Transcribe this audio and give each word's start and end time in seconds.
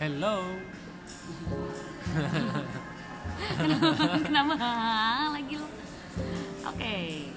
Hello. 0.00 0.40
Kenapa 4.24 4.56
lagi 5.36 5.60
lo? 5.60 5.68
Oke. 6.72 7.28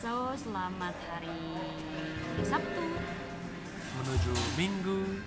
So, 0.00 0.32
selamat 0.32 0.96
hari 1.12 1.36
Sabtu. 2.40 2.84
Menuju 4.00 4.32
Minggu. 4.56 5.20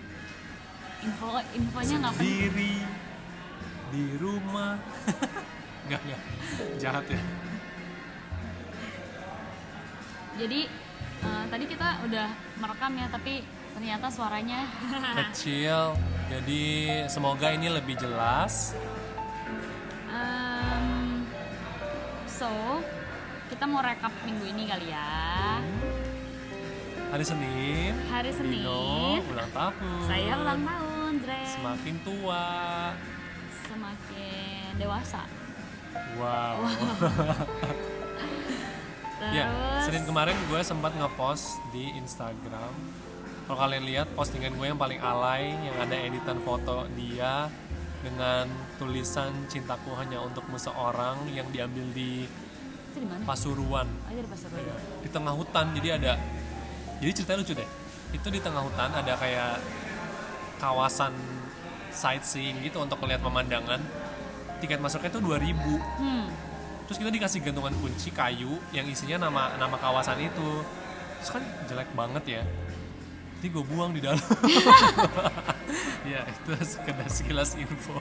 Info 1.06 1.30
infonya 1.54 2.10
nggak. 2.10 2.18
Sendiri 2.18 2.73
di 3.94 4.18
rumah. 4.18 4.82
Enggak, 5.86 6.02
enggak. 6.10 6.21
Jahat 6.82 7.05
ya. 7.05 7.21
Jadi 10.42 10.62
eh, 11.21 11.43
tadi 11.54 11.65
kita 11.70 12.01
udah 12.10 12.28
merekam 12.57 12.98
ya, 12.98 13.14
tapi 13.14 13.46
ternyata 13.75 14.07
suaranya 14.07 14.64
Kecil. 15.20 15.93
Jadi 16.25 16.64
semoga 17.06 17.54
ini 17.54 17.70
lebih 17.70 17.93
jelas. 17.96 18.74
Em, 20.10 21.21
so 22.25 22.50
kita 23.46 23.70
mau 23.70 23.79
rekap 23.79 24.10
minggu 24.25 24.46
ini 24.48 24.64
kali 24.65 24.89
ya. 24.89 25.61
Hari 27.14 27.21
Senin. 27.21 27.93
Hari 28.10 28.32
Senin. 28.34 28.65
Dino 28.65 29.21
ulang 29.21 29.51
tahun. 29.54 29.76
Saya 30.04 30.34
ulang 30.36 30.62
tahun, 30.65 31.12
Dre. 31.21 31.42
Semakin 31.46 31.96
tua. 32.02 32.45
Semakin 33.70 34.70
dewasa. 34.76 35.22
Wow. 36.17 36.58
Terus 39.16 39.31
Ya, 39.31 39.48
Senin 39.81 40.03
kemarin 40.03 40.36
gue 40.50 40.59
sempat 40.59 40.92
ngepost 40.92 41.56
di 41.72 41.95
Instagram. 41.95 42.73
Kalau 43.46 43.58
kalian 43.60 43.86
lihat 43.86 44.08
postingan 44.18 44.58
gue 44.58 44.68
yang 44.68 44.80
paling 44.80 44.98
alay, 44.98 45.54
yang 45.54 45.78
ada 45.78 45.94
editan 45.94 46.42
foto 46.42 46.90
dia 46.98 47.46
dengan 48.02 48.50
tulisan 48.78 49.46
cintaku 49.46 49.94
hanya 49.96 50.18
untukmu 50.20 50.58
seorang 50.58 51.30
yang 51.30 51.46
diambil 51.50 51.86
di 51.94 52.26
itu 52.26 52.98
di 52.98 53.06
mana? 53.06 53.22
Pasuruan, 53.22 53.88
Aja 54.08 54.18
di 54.18 54.30
pasar 54.30 54.50
Raya. 54.50 54.76
di 55.04 55.10
tengah 55.12 55.34
hutan. 55.36 55.66
Jadi 55.76 55.88
ada, 55.92 56.14
jadi 56.98 57.12
ceritanya 57.12 57.40
lucu 57.44 57.54
deh. 57.54 57.70
Itu 58.14 58.28
di 58.32 58.40
tengah 58.40 58.62
hutan 58.64 58.90
ada 58.90 59.14
kayak 59.14 59.62
kawasan 60.58 61.14
sightseeing 61.92 62.64
gitu 62.64 62.82
untuk 62.82 62.98
melihat 63.04 63.22
pemandangan. 63.22 63.82
Tiket 64.58 64.80
masuknya 64.80 65.12
tuh 65.12 65.22
2000 65.22 65.78
Hmm. 66.00 66.32
terus 66.88 66.98
kita 66.98 67.12
dikasih 67.12 67.44
gantungan 67.44 67.76
kunci 67.76 68.09
kayu 68.09 68.56
yang 68.72 68.86
isinya 68.86 69.28
nama 69.28 69.58
nama 69.58 69.74
kawasan 69.76 70.22
itu 70.22 70.62
terus 71.18 71.30
kan 71.30 71.44
jelek 71.66 71.90
banget 71.92 72.40
ya 72.40 72.42
jadi 73.45 73.47
gue 73.53 73.66
buang 73.69 73.94
di 73.94 74.02
dalam. 74.02 74.17
Ya 76.05 76.22
itu 76.25 76.53
sekedar 76.61 77.09
sekilas 77.09 77.58
info. 77.58 77.97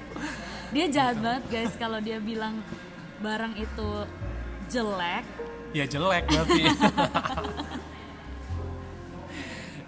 Dia 0.72 0.88
jahat 0.92 1.20
banget 1.20 1.44
guys 1.48 1.72
kalau 1.80 2.00
dia 2.00 2.20
bilang 2.20 2.60
barang 3.20 3.56
itu 3.56 3.90
jelek. 4.72 5.24
ya 5.77 5.84
jelek 5.84 6.24
berarti. 6.28 6.62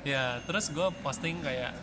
Ya 0.06 0.38
terus 0.46 0.70
gue 0.70 0.86
posting 1.02 1.40
kayak 1.42 1.74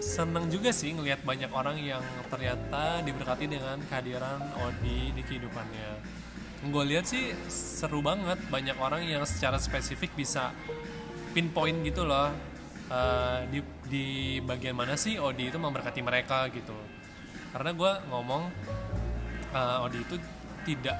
seneng 0.00 0.48
juga 0.48 0.72
sih 0.72 0.96
ngelihat 0.96 1.20
banyak 1.28 1.52
orang 1.52 1.76
yang 1.76 2.00
ternyata 2.32 3.04
diberkati 3.04 3.50
dengan 3.50 3.76
kehadiran 3.84 4.40
Odi 4.64 5.12
di 5.12 5.22
kehidupannya. 5.26 5.90
Gue 6.72 6.84
lihat 6.88 7.04
sih 7.04 7.36
seru 7.52 8.00
banget 8.00 8.40
banyak 8.48 8.80
orang 8.80 9.04
yang 9.04 9.26
secara 9.28 9.60
spesifik 9.60 10.14
bisa 10.16 10.56
pinpoint 11.30 11.78
gitu 11.86 12.02
loh 12.06 12.30
eh, 12.90 13.38
di 13.50 13.60
di 13.90 14.06
bagian 14.42 14.74
mana 14.74 14.94
sih 14.94 15.18
Odi 15.18 15.50
itu 15.50 15.58
memberkati 15.58 16.00
mereka 16.02 16.50
gitu. 16.50 16.74
Karena 17.50 17.70
gue 17.74 17.92
ngomong 18.10 18.42
eh, 19.54 19.84
Odi 19.86 19.98
itu 20.02 20.16
tidak 20.66 20.98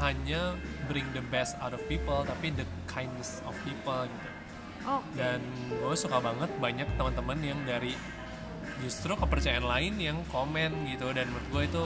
hanya 0.00 0.56
bring 0.88 1.04
the 1.12 1.20
best 1.28 1.60
out 1.60 1.76
of 1.76 1.82
people 1.84 2.24
tapi 2.24 2.48
the 2.56 2.64
kindness 2.88 3.44
of 3.44 3.52
people 3.64 4.08
gitu. 4.08 4.28
Oh, 4.88 5.04
dan 5.12 5.44
gue 5.68 5.92
suka 5.92 6.24
banget 6.24 6.48
banyak 6.56 6.88
teman-teman 6.96 7.36
yang 7.44 7.60
dari 7.68 7.92
justru 8.80 9.12
kepercayaan 9.12 9.68
lain 9.68 9.94
yang 10.00 10.18
komen 10.32 10.88
gitu. 10.88 11.12
Dan 11.12 11.28
menurut 11.28 11.48
gue 11.52 11.62
itu 11.68 11.84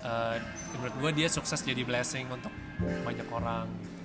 eh, 0.00 0.36
menurut 0.80 0.96
gue 0.96 1.10
dia 1.24 1.28
sukses 1.28 1.60
jadi 1.60 1.84
blessing 1.84 2.28
untuk 2.32 2.52
banyak 2.80 3.28
orang. 3.28 3.68
gitu. 3.84 3.95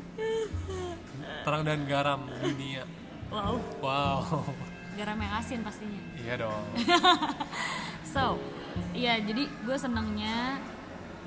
Terang 1.42 1.64
dan 1.66 1.80
garam 1.88 2.22
dunia 2.42 2.84
wow. 3.32 3.56
wow 3.82 4.22
Garam 4.92 5.16
yang 5.24 5.34
asin 5.40 5.64
pastinya. 5.64 6.02
iya 6.20 6.36
dong 6.36 6.68
So, 8.12 8.36
iya 8.92 9.24
jadi 9.24 9.48
gue 9.48 9.78
senengnya 9.80 10.60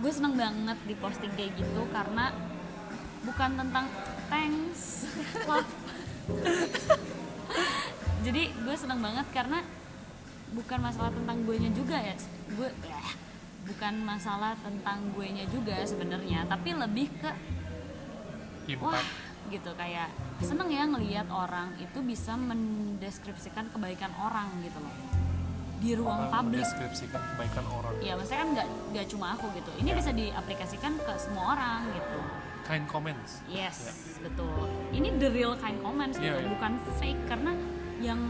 gue 0.05 0.13
seneng 0.13 0.37
banget 0.37 0.77
di 0.85 0.95
posting 1.01 1.33
kayak 1.33 1.57
gitu 1.57 1.89
karena 1.89 2.29
bukan 3.25 3.51
tentang 3.57 3.89
thanks 4.29 5.09
love. 5.49 5.65
jadi 8.27 8.53
gue 8.53 8.77
seneng 8.77 9.01
banget 9.01 9.27
karena 9.33 9.65
bukan 10.53 10.79
masalah 10.85 11.13
tentang 11.13 11.37
gue 11.49 11.57
nya 11.57 11.71
juga 11.73 11.97
ya 11.97 12.17
gue 12.53 12.69
eh, 12.69 13.13
bukan 13.65 13.95
masalah 14.05 14.53
tentang 14.61 15.09
gue 15.17 15.27
nya 15.31 15.45
juga 15.49 15.81
sebenarnya 15.89 16.45
tapi 16.45 16.77
lebih 16.77 17.09
ke 17.17 17.33
wah 18.81 18.97
impact 18.97 19.09
gitu 19.45 19.71
kayak 19.77 20.09
seneng 20.41 20.69
ya 20.69 20.89
ngelihat 20.89 21.29
orang 21.29 21.77
itu 21.77 22.01
bisa 22.01 22.33
mendeskripsikan 22.35 23.69
kebaikan 23.71 24.09
orang 24.17 24.49
gitu 24.61 24.81
loh. 24.81 24.95
Di 25.79 25.93
ruang 25.93 26.33
publik. 26.33 26.65
mendeskripsikan 26.65 27.21
kebaikan 27.35 27.65
orang. 27.69 27.93
Ya 28.01 28.17
maksudnya 28.17 28.41
kan 28.41 28.49
nggak 28.57 28.69
nggak 28.93 29.07
cuma 29.13 29.27
aku 29.37 29.47
gitu. 29.53 29.71
Ini 29.77 29.91
bisa 29.93 30.11
diaplikasikan 30.11 30.93
ke 30.97 31.13
semua 31.21 31.45
orang 31.53 31.93
gitu. 31.93 32.19
Kind 32.65 32.89
comments. 32.89 33.45
Yes 33.45 33.77
Ya. 33.85 33.93
betul. 34.25 34.65
Ini 34.91 35.09
the 35.21 35.29
real 35.29 35.53
kind 35.55 35.77
comments 35.85 36.17
gitu 36.17 36.33
Iya, 36.33 36.41
iya. 36.41 36.49
bukan 36.49 36.73
fake. 36.97 37.23
Karena 37.29 37.53
yang 38.01 38.21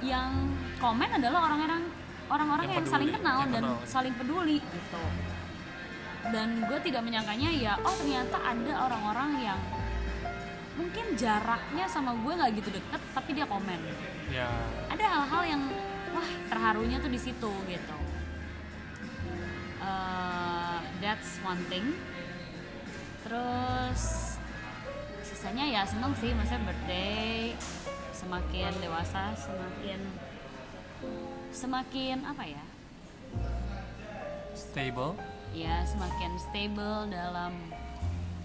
yang 0.00 0.32
komen 0.76 1.08
adalah 1.10 1.52
orang-orang 1.52 1.82
orang-orang 2.26 2.64
Yang 2.64 2.72
yang, 2.72 2.80
peduli, 2.82 2.94
saling 2.96 3.10
kenal 3.12 3.36
yang 3.38 3.52
dan 3.52 3.62
kenal. 3.62 3.76
saling 3.84 4.14
peduli 4.16 4.56
gitu 4.58 5.02
dan 6.34 6.48
gue 6.66 6.78
tidak 6.82 7.02
menyangkanya 7.06 7.50
ya 7.54 7.74
oh 7.82 7.94
ternyata 7.94 8.36
ada 8.42 8.72
orang-orang 8.86 9.30
yang 9.42 9.60
mungkin 10.76 11.16
jaraknya 11.16 11.88
sama 11.88 12.12
gue 12.20 12.32
nggak 12.36 12.52
gitu 12.60 12.68
deket 12.68 13.02
tapi 13.16 13.32
dia 13.32 13.48
komen. 13.48 13.80
Ya. 14.28 14.48
Ada 14.92 15.04
hal-hal 15.08 15.42
yang 15.48 15.62
wah 16.12 16.30
terharunya 16.52 17.00
tuh 17.00 17.08
di 17.08 17.20
situ 17.20 17.52
gitu. 17.64 17.96
Eh, 19.80 20.78
that's 21.00 21.40
one 21.40 21.60
thing. 21.72 21.96
Terus 23.24 24.36
sisanya 25.24 25.64
ya 25.64 25.82
seneng 25.88 26.12
sih 26.20 26.30
maksudnya 26.36 26.70
birthday 26.70 27.56
semakin 28.12 28.72
dewasa 28.78 29.32
semakin 29.34 30.00
semakin 31.56 32.16
apa 32.28 32.44
ya? 32.44 32.64
Stable 34.52 35.16
ya 35.52 35.82
semakin 35.86 36.30
stable 36.38 37.10
dalam 37.10 37.52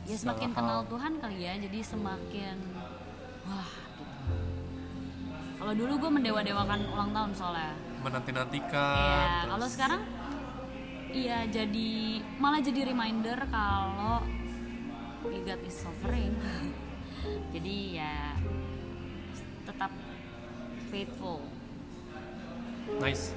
ya 0.06 0.16
semakin 0.17 0.50
Segala 0.51 0.57
kenal 0.57 0.79
hal. 0.84 0.89
Tuhan 0.89 1.13
kali 1.22 1.38
ya 1.41 1.53
jadi 1.62 1.79
semakin 1.85 2.56
wah 3.47 3.72
gitu 3.72 4.03
kalau 5.62 5.73
dulu 5.78 5.94
gue 6.01 6.12
mendewa-dewakan 6.22 6.79
ulang 6.89 7.12
tahun 7.13 7.31
soalnya 7.38 7.73
menanti-nantikan 8.01 9.45
terus- 9.45 9.50
kalau 9.53 9.67
sekarang 9.69 10.01
iya 11.12 11.45
jadi 11.45 11.91
malah 12.41 12.62
jadi 12.63 12.94
reminder 12.94 13.38
kalau 13.50 14.25
God 15.41 15.62
is 15.65 15.74
sovereign. 15.74 16.38
jadi 17.50 17.77
ya 17.98 18.15
tetap 19.65 19.92
faithful. 20.94 21.42
nice 23.01 23.33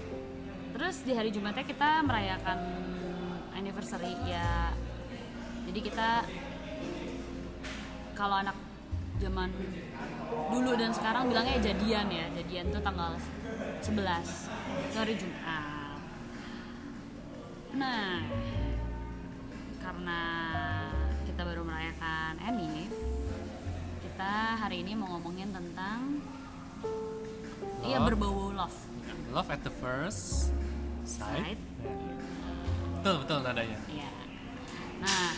Terus 0.74 1.06
di 1.06 1.14
hari 1.14 1.30
Jumatnya 1.30 1.62
kita 1.62 2.02
merayakan 2.02 2.58
anniversary 3.64 4.12
ya. 4.28 4.76
Jadi 5.64 5.80
kita 5.80 6.20
kalau 8.12 8.44
anak 8.44 8.52
zaman 9.16 9.48
dulu 10.52 10.76
dan 10.76 10.92
sekarang 10.92 11.32
bilangnya 11.32 11.72
jadian 11.72 12.12
ya. 12.12 12.28
Jadian 12.36 12.68
tuh 12.68 12.84
tanggal 12.84 13.16
11 13.80 14.52
itu 14.84 14.96
hari 15.00 15.14
Jumat. 15.16 15.96
Nah, 17.74 18.20
karena 19.80 20.20
kita 21.24 21.40
baru 21.42 21.64
merayakan 21.64 22.36
Enif, 22.44 22.92
kita 24.04 24.60
hari 24.60 24.84
ini 24.84 24.92
mau 24.92 25.16
ngomongin 25.16 25.50
tentang 25.56 26.20
iya 27.80 27.96
Love. 27.96 28.12
berbau 28.12 28.52
love. 28.52 28.78
love 29.32 29.48
at 29.50 29.64
the 29.64 29.72
first 29.82 30.52
sight, 31.02 31.56
Sight. 31.56 31.60
Betul 33.04 33.20
betul 33.20 33.38
nadanya 33.38 33.76
Iya. 33.86 34.08
Nah, 34.96 35.30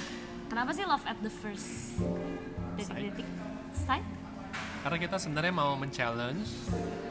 kenapa 0.46 0.70
sih 0.70 0.86
love 0.86 1.02
at 1.02 1.18
the 1.18 1.32
first 1.32 1.98
detik-detik 2.76 3.26
sight? 3.74 4.06
karena 4.78 5.02
kita 5.02 5.16
sebenarnya 5.18 5.50
mau 5.50 5.74
men-challenge 5.74 6.46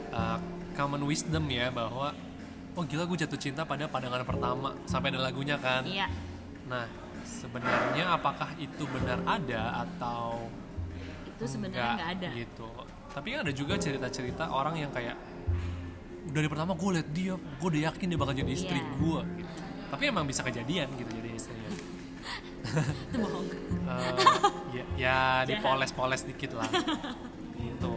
uh, 0.08 0.40
common 0.72 1.04
wisdom 1.04 1.44
ya 1.44 1.68
bahwa 1.68 2.16
oh 2.72 2.82
gila 2.82 3.04
gue 3.04 3.18
jatuh 3.18 3.36
cinta 3.36 3.62
pada 3.62 3.84
pandangan 3.84 4.24
pertama 4.24 4.72
sampai 4.82 5.12
ada 5.12 5.20
lagunya 5.22 5.60
kan 5.60 5.84
iya 5.84 6.08
nah 6.64 6.88
sebenarnya 7.20 8.08
apakah 8.10 8.56
itu 8.56 8.80
benar 8.88 9.20
ada 9.22 9.84
atau 9.84 10.48
itu 11.28 11.44
sebenarnya 11.44 12.00
nggak 12.00 12.10
ada 12.16 12.28
gitu 12.34 12.68
tapi 13.12 13.26
kan 13.30 13.44
ada 13.44 13.52
juga 13.52 13.76
cerita-cerita 13.76 14.48
orang 14.48 14.74
yang 14.78 14.88
kayak 14.88 15.20
dari 16.26 16.48
pertama 16.48 16.72
gue 16.72 16.90
liat 16.96 17.08
dia 17.12 17.36
gue 17.36 17.68
udah 17.68 17.82
yakin 17.92 18.06
dia 18.08 18.18
bakal 18.18 18.32
jadi 18.32 18.50
istri 18.50 18.80
Iya. 18.80 18.88
gue 18.96 19.20
gitu. 19.36 19.62
Tapi 19.88 20.10
emang 20.10 20.24
bisa 20.26 20.42
kejadian 20.42 20.90
gitu 20.98 21.10
jadi 21.10 21.30
istrinya. 21.34 21.70
Itu 23.10 23.16
bohong. 23.22 23.46
Eh, 23.86 24.12
ya, 24.74 24.84
ya 24.98 25.18
dipoles-poles 25.46 26.26
dikit 26.26 26.58
lah. 26.58 26.68
Gitu. 27.56 27.94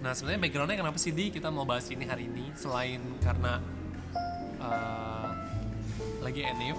Nah 0.00 0.12
sebenarnya 0.14 0.40
backgroundnya 0.46 0.78
kenapa 0.78 0.98
sih 1.00 1.10
di? 1.10 1.30
Kita 1.34 1.50
mau 1.50 1.66
bahas 1.66 1.90
ini 1.90 2.04
hari 2.06 2.30
ini 2.30 2.54
selain 2.54 3.02
karena 3.18 3.58
eh, 4.62 5.28
lagi 6.22 6.42
enif 6.46 6.78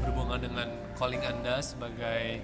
berhubungan 0.00 0.40
dengan 0.40 0.68
calling 0.96 1.22
anda 1.24 1.60
sebagai 1.60 2.40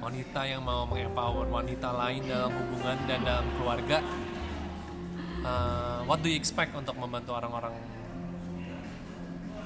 wanita 0.00 0.40
yang 0.48 0.64
mau 0.64 0.88
mengempower 0.88 1.44
wanita 1.48 1.92
lain 1.92 2.24
dalam 2.24 2.50
hubungan 2.50 2.96
dan 3.04 3.20
dalam 3.20 3.46
keluarga 3.60 4.00
Eh, 5.40 5.98
what 6.04 6.20
do 6.20 6.28
you 6.28 6.36
expect 6.36 6.76
untuk 6.76 6.92
membantu 7.00 7.32
orang-orang 7.32 7.72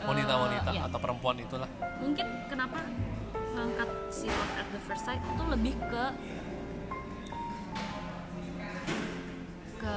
wanita-wanita 0.05 0.69
Eh, 0.71 0.77
iya. 0.77 0.83
atau 0.87 0.99
perempuan 1.01 1.37
itulah 1.39 1.71
mungkin 1.99 2.27
kenapa 2.47 2.79
ngangkat 3.55 3.89
si 4.11 4.27
love 4.27 4.55
at 4.59 4.67
the 4.71 4.81
first 4.83 5.05
sight 5.05 5.23
itu 5.23 5.43
lebih 5.47 5.75
ke 5.89 6.05
ke 9.79 9.97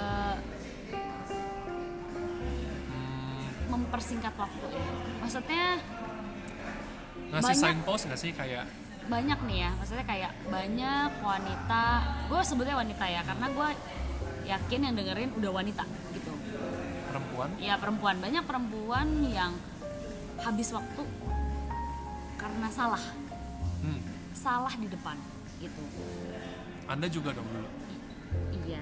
mempersingkat 3.67 4.33
waktu 4.35 4.65
ya 4.71 4.85
maksudnya 5.19 5.65
ngasih 7.27 7.43
Banyak. 7.43 7.59
signpost 7.59 8.03
nggak 8.07 8.19
sih 8.19 8.31
kayak 8.31 8.65
banyak 9.07 9.39
nih 9.47 9.57
ya 9.67 9.69
maksudnya 9.75 10.05
kayak 10.07 10.31
banyak 10.47 11.11
wanita 11.23 11.83
gue 12.27 12.41
sebutnya 12.43 12.75
wanita 12.75 13.05
ya 13.07 13.21
karena 13.23 13.47
gue 13.51 13.69
yakin 14.47 14.79
yang 14.83 14.95
dengerin 14.95 15.29
udah 15.35 15.51
wanita 15.51 15.83
gitu 16.11 16.31
perempuan 17.07 17.49
ya 17.59 17.75
perempuan 17.79 18.15
banyak 18.19 18.43
perempuan 18.43 19.07
yang 19.27 19.51
habis 20.39 20.69
waktu 20.69 21.03
karena 22.37 22.67
salah. 22.69 23.03
Hmm, 23.81 24.01
salah 24.33 24.73
di 24.73 24.87
depan 24.87 25.17
gitu. 25.57 25.81
Anda 26.85 27.07
juga 27.07 27.33
dong 27.33 27.47
dulu. 27.47 27.69
Iya. 28.63 28.81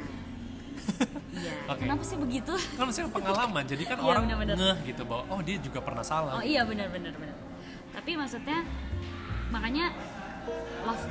Iya. 1.35 1.51
Oke. 1.67 1.83
kenapa 1.83 2.03
sih 2.05 2.15
begitu? 2.15 2.53
Kan 2.77 2.87
maksudnya 2.87 3.11
pengalaman 3.11 3.63
jadi 3.67 3.83
kan 3.83 3.97
Iya, 3.99 4.05
orang 4.05 4.23
benar-benar. 4.23 4.55
ngeh 4.55 4.77
gitu 4.87 5.01
bahwa 5.03 5.23
oh 5.27 5.39
dia 5.43 5.57
juga 5.59 5.79
pernah 5.83 5.99
salah. 5.99 6.39
Oh 6.39 6.43
iya 6.45 6.63
benar 6.63 6.87
benar 6.87 7.11
benar. 7.11 7.35
Tapi 7.91 8.15
maksudnya 8.15 8.63
makanya 9.51 9.91
love 10.87 11.03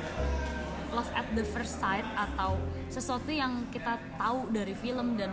love 0.89 1.11
at 1.13 1.27
the 1.37 1.45
first 1.45 1.77
sight 1.77 2.07
atau 2.17 2.57
sesuatu 2.87 3.29
yang 3.29 3.69
kita 3.69 4.01
tahu 4.17 4.49
dari 4.49 4.73
film 4.73 5.13
dan 5.13 5.29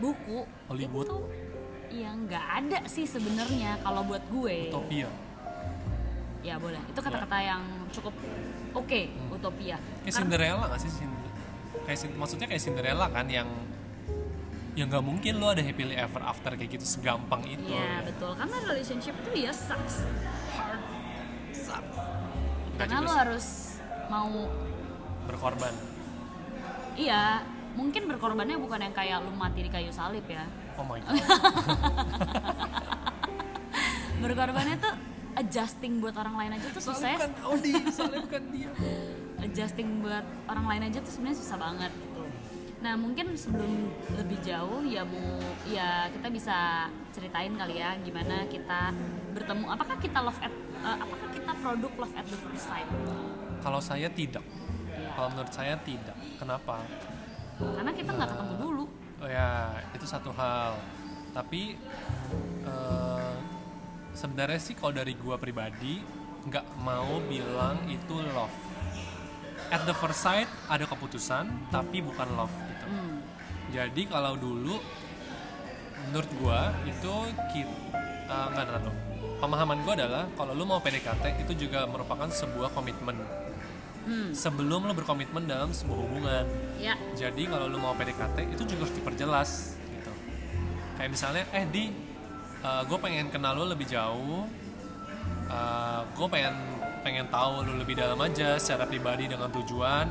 buku 0.00 0.48
Hollywood. 0.66 1.06
itu 1.06 1.18
yang 1.90 2.24
nggak 2.24 2.44
ada 2.58 2.78
sih 2.84 3.04
sebenarnya 3.04 3.80
kalau 3.80 4.04
buat 4.04 4.22
gue. 4.28 4.68
Utopia. 4.68 5.08
Ya 6.40 6.54
boleh. 6.56 6.78
Itu 6.84 7.00
kata-kata 7.00 7.38
yang 7.38 7.62
cukup 7.90 8.14
oke 8.72 9.00
Hmm. 9.04 9.32
utopia. 9.32 9.76
Kayak 9.76 10.04
Karena- 10.04 10.12
Cinderella 10.14 10.64
nggak 10.66 10.80
sih 10.80 10.90
kayak 11.82 11.98
maksudnya 12.14 12.46
kayak 12.46 12.62
Cinderella 12.62 13.06
kan 13.08 13.26
yang 13.26 13.48
yang 14.72 14.86
nggak 14.86 15.02
mungkin 15.02 15.42
lo 15.42 15.50
ada 15.50 15.58
happily 15.58 15.96
ever 15.96 16.22
after 16.22 16.54
kayak 16.54 16.70
gitu 16.70 16.86
segampang 16.86 17.42
itu. 17.42 17.66
Iya 17.66 17.82
ya. 17.98 18.06
betul. 18.06 18.30
Karena 18.36 18.56
relationship 18.64 19.14
itu 19.26 19.30
ya 19.42 19.50
sucks. 19.50 20.06
Hard 20.54 20.82
Suck. 21.50 21.84
Nggak 22.76 22.86
karena 22.86 23.02
lo 23.02 23.10
harus 23.10 23.46
mau 24.06 24.30
berkorban. 25.26 25.74
Iya 26.94 27.42
mungkin 27.78 28.10
berkorbannya 28.10 28.58
bukan 28.58 28.82
yang 28.82 28.94
kayak 28.94 29.22
lu 29.22 29.30
mati 29.38 29.62
di 29.62 29.70
kayu 29.70 29.94
salib 29.94 30.26
ya. 30.26 30.42
Oh 30.74 30.82
my 30.82 30.98
god. 30.98 31.14
Berkorbannya 34.22 34.76
tuh 34.82 34.94
adjusting 35.38 36.02
buat 36.02 36.18
orang 36.18 36.34
lain 36.34 36.50
aja 36.58 36.66
tuh 36.74 36.82
susah 36.82 37.14
salibkan 37.14 37.30
Audi 37.46 37.72
salibkan 37.94 38.42
dia. 38.50 38.70
Adjusting 39.38 40.02
buat 40.02 40.26
orang 40.50 40.66
lain 40.66 40.82
aja 40.90 40.98
tuh 40.98 41.12
sebenarnya 41.14 41.38
susah 41.38 41.58
banget 41.62 41.92
gitu. 41.94 42.22
Nah 42.82 42.94
mungkin 42.98 43.38
sebelum 43.38 43.94
lebih 44.18 44.42
jauh 44.42 44.82
ya 44.82 45.06
mau 45.06 45.38
ya 45.70 46.10
kita 46.10 46.28
bisa 46.34 46.90
ceritain 47.14 47.54
kali 47.54 47.78
ya 47.78 47.94
gimana 48.02 48.42
kita 48.50 48.90
bertemu 49.38 49.70
apakah 49.70 49.96
kita 50.02 50.18
love 50.18 50.40
at 50.42 50.50
eh, 50.82 50.96
apakah 50.98 51.28
kita 51.30 51.52
produk 51.62 51.92
love 51.94 52.14
at 52.18 52.26
the 52.26 52.38
first 52.42 52.66
sight? 52.66 52.90
Kalau 53.62 53.78
saya 53.78 54.10
tidak. 54.10 54.42
Iya. 54.98 55.14
kalau 55.14 55.28
menurut 55.30 55.52
saya 55.54 55.78
tidak. 55.86 56.18
Kenapa 56.42 56.82
karena 57.58 57.92
kita 57.94 58.10
nggak 58.14 58.30
ketemu 58.34 58.54
dulu 58.62 58.84
Oh 59.18 59.26
ya, 59.26 59.74
itu 59.90 60.06
satu 60.06 60.30
hal. 60.30 60.78
Tapi 61.34 61.74
eh, 62.62 63.34
sebenarnya 64.14 64.60
sih 64.62 64.78
kalau 64.78 64.94
dari 64.94 65.18
gua 65.18 65.34
pribadi 65.34 65.98
nggak 66.46 66.66
mau 66.86 67.18
bilang 67.26 67.82
itu 67.90 68.14
love. 68.30 68.54
At 69.74 69.84
the 69.84 69.94
first 69.98 70.22
sight 70.22 70.46
ada 70.70 70.86
keputusan, 70.86 71.50
tapi 71.74 71.98
bukan 71.98 72.30
love 72.38 72.54
gitu. 72.54 72.86
hmm. 72.86 73.16
Jadi 73.74 74.02
kalau 74.06 74.38
dulu 74.38 74.78
menurut 76.08 76.30
gua 76.38 76.70
itu 76.86 77.14
kita 77.50 78.38
nggak 78.54 78.64
enggak, 78.64 78.80
enggak, 78.86 78.96
Pemahaman 79.38 79.82
gua 79.82 79.94
adalah 79.98 80.24
kalau 80.38 80.54
lu 80.54 80.62
mau 80.62 80.78
PDKT 80.78 81.42
itu 81.42 81.66
juga 81.66 81.90
merupakan 81.90 82.30
sebuah 82.30 82.70
komitmen. 82.70 83.18
Hmm. 84.08 84.32
Sebelum 84.32 84.88
lu 84.88 84.96
berkomitmen 84.96 85.44
dalam 85.44 85.68
sebuah 85.68 85.98
hubungan. 86.00 86.44
Ya. 86.80 86.96
Jadi 87.12 87.44
kalau 87.44 87.68
lu 87.68 87.76
mau 87.76 87.92
PDKT 87.92 88.56
itu 88.56 88.64
juga 88.64 88.88
harus 88.88 88.94
diperjelas 88.96 89.50
gitu. 89.76 90.12
Kayak 90.96 91.10
misalnya 91.12 91.44
eh 91.52 91.68
di 91.68 91.92
gue 92.64 92.98
pengen 92.98 93.28
kenal 93.28 93.54
lu 93.60 93.68
lebih 93.68 93.84
jauh 93.84 94.48
gue 96.16 96.28
pengen 96.32 96.56
pengen 97.04 97.28
tahu 97.30 97.62
lu 97.68 97.78
lebih 97.78 97.94
dalam 98.00 98.18
aja 98.24 98.58
secara 98.58 98.84
pribadi 98.88 99.30
dengan 99.30 99.48
tujuan 99.52 100.08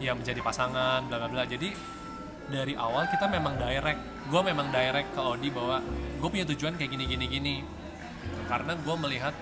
ya 0.00 0.14
menjadi 0.14 0.38
pasangan 0.38 1.10
bla 1.10 1.18
bla 1.18 1.28
bla. 1.28 1.42
Jadi 1.46 1.74
dari 2.46 2.78
awal 2.78 3.10
kita 3.10 3.26
memang 3.26 3.58
direct. 3.58 4.00
Gue 4.30 4.40
memang 4.40 4.70
direct 4.70 5.12
ke 5.12 5.20
Odi 5.20 5.50
bahwa 5.50 5.82
gue 6.22 6.28
punya 6.30 6.46
tujuan 6.46 6.78
kayak 6.78 6.94
gini 6.94 7.04
gini 7.10 7.26
gini. 7.26 7.56
Karena 8.48 8.78
gue 8.78 8.96
melihat 9.02 9.34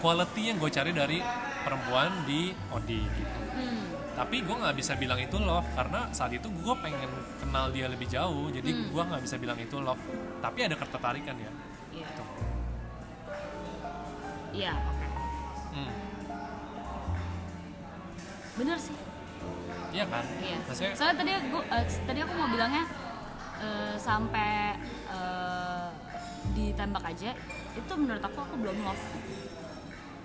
quality 0.00 0.52
yang 0.52 0.56
gue 0.60 0.70
cari 0.72 0.92
dari 0.92 1.18
perempuan 1.64 2.12
di 2.22 2.52
Odi 2.70 3.00
gitu 3.00 3.34
hmm. 3.56 3.82
tapi 4.14 4.36
gue 4.40 4.52
nggak 4.54 4.76
bisa 4.76 4.92
bilang 4.94 5.16
itu 5.16 5.36
love 5.36 5.66
karena 5.72 6.06
saat 6.10 6.30
itu 6.30 6.46
gue 6.46 6.74
pengen 6.78 7.08
kenal 7.38 7.68
dia 7.68 7.88
lebih 7.88 8.06
jauh 8.06 8.46
jadi 8.48 8.68
Hmm. 8.68 8.92
gue 8.92 9.02
nggak 9.04 9.22
bisa 9.22 9.36
bilang 9.36 9.56
itu 9.56 9.76
love 9.78 10.00
tapi 10.38 10.58
ada 10.62 10.76
ketertarikan 10.76 11.34
ya 11.34 11.50
iya 11.90 12.04
Gitu. 12.04 12.22
iya 14.54 14.72
oke 14.72 15.06
Hmm. 15.72 15.92
bener 18.54 18.78
sih 18.78 18.94
iya 19.90 20.04
kan 20.06 20.24
Iya. 20.38 20.58
maksudnya 20.62 20.92
Soalnya 20.94 21.16
tadi 21.18 21.30
aku 21.34 21.58
eh, 21.64 21.84
tadi 22.04 22.18
aku 22.20 22.32
mau 22.34 22.48
bilangnya 22.48 22.84
eh, 23.58 23.94
sampai 23.96 24.78
eh, 25.08 25.88
ditembak 26.54 27.04
aja 27.04 27.30
itu 27.74 27.92
menurut 27.96 28.20
aku 28.20 28.38
aku 28.38 28.54
belum 28.54 28.76
love 28.84 29.04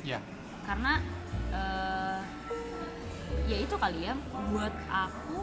ya 0.03 0.19
karena 0.61 1.01
eh, 1.51 2.19
ya 3.45 3.57
itu 3.59 3.75
kali 3.75 3.99
ya 4.03 4.13
buat 4.47 4.73
aku 4.87 5.39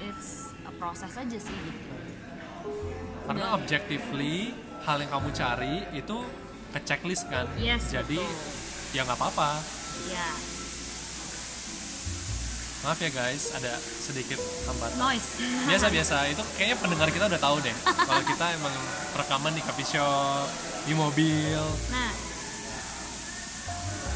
it's 0.00 0.30
a 0.62 0.72
proses 0.72 1.12
aja 1.12 1.38
sih 1.38 1.52
gitu. 1.54 1.92
karena 3.24 3.46
Udah. 3.46 3.56
objectively 3.56 4.52
hal 4.80 4.96
yang 4.96 5.10
kamu 5.10 5.28
cari 5.30 5.74
itu 5.92 6.16
ke 6.70 6.78
checklist 6.80 7.26
kan 7.26 7.44
Yes, 7.54 7.90
jadi 7.90 8.16
betul. 8.16 8.92
ya 8.92 9.02
nggak 9.02 9.18
apa-apa 9.18 9.50
Ya 10.06 10.28
maaf 12.80 12.96
ya 12.96 13.12
guys 13.12 13.52
ada 13.52 13.76
sedikit 13.76 14.40
hambatan 14.64 14.96
noise. 14.96 15.36
biasa-biasa 15.68 16.16
itu 16.26 16.40
kayaknya 16.56 16.76
pendengar 16.80 17.08
kita 17.10 17.28
udah 17.28 17.36
tahu 17.38 17.60
deh 17.60 17.76
kalau 18.08 18.22
kita 18.24 18.46
emang 18.56 18.72
rekaman 19.12 19.52
di 19.52 19.60
coffee 19.60 19.84
shop 19.86 20.48
di 20.80 20.96
mobil 20.96 21.60
Nah, 21.92 22.08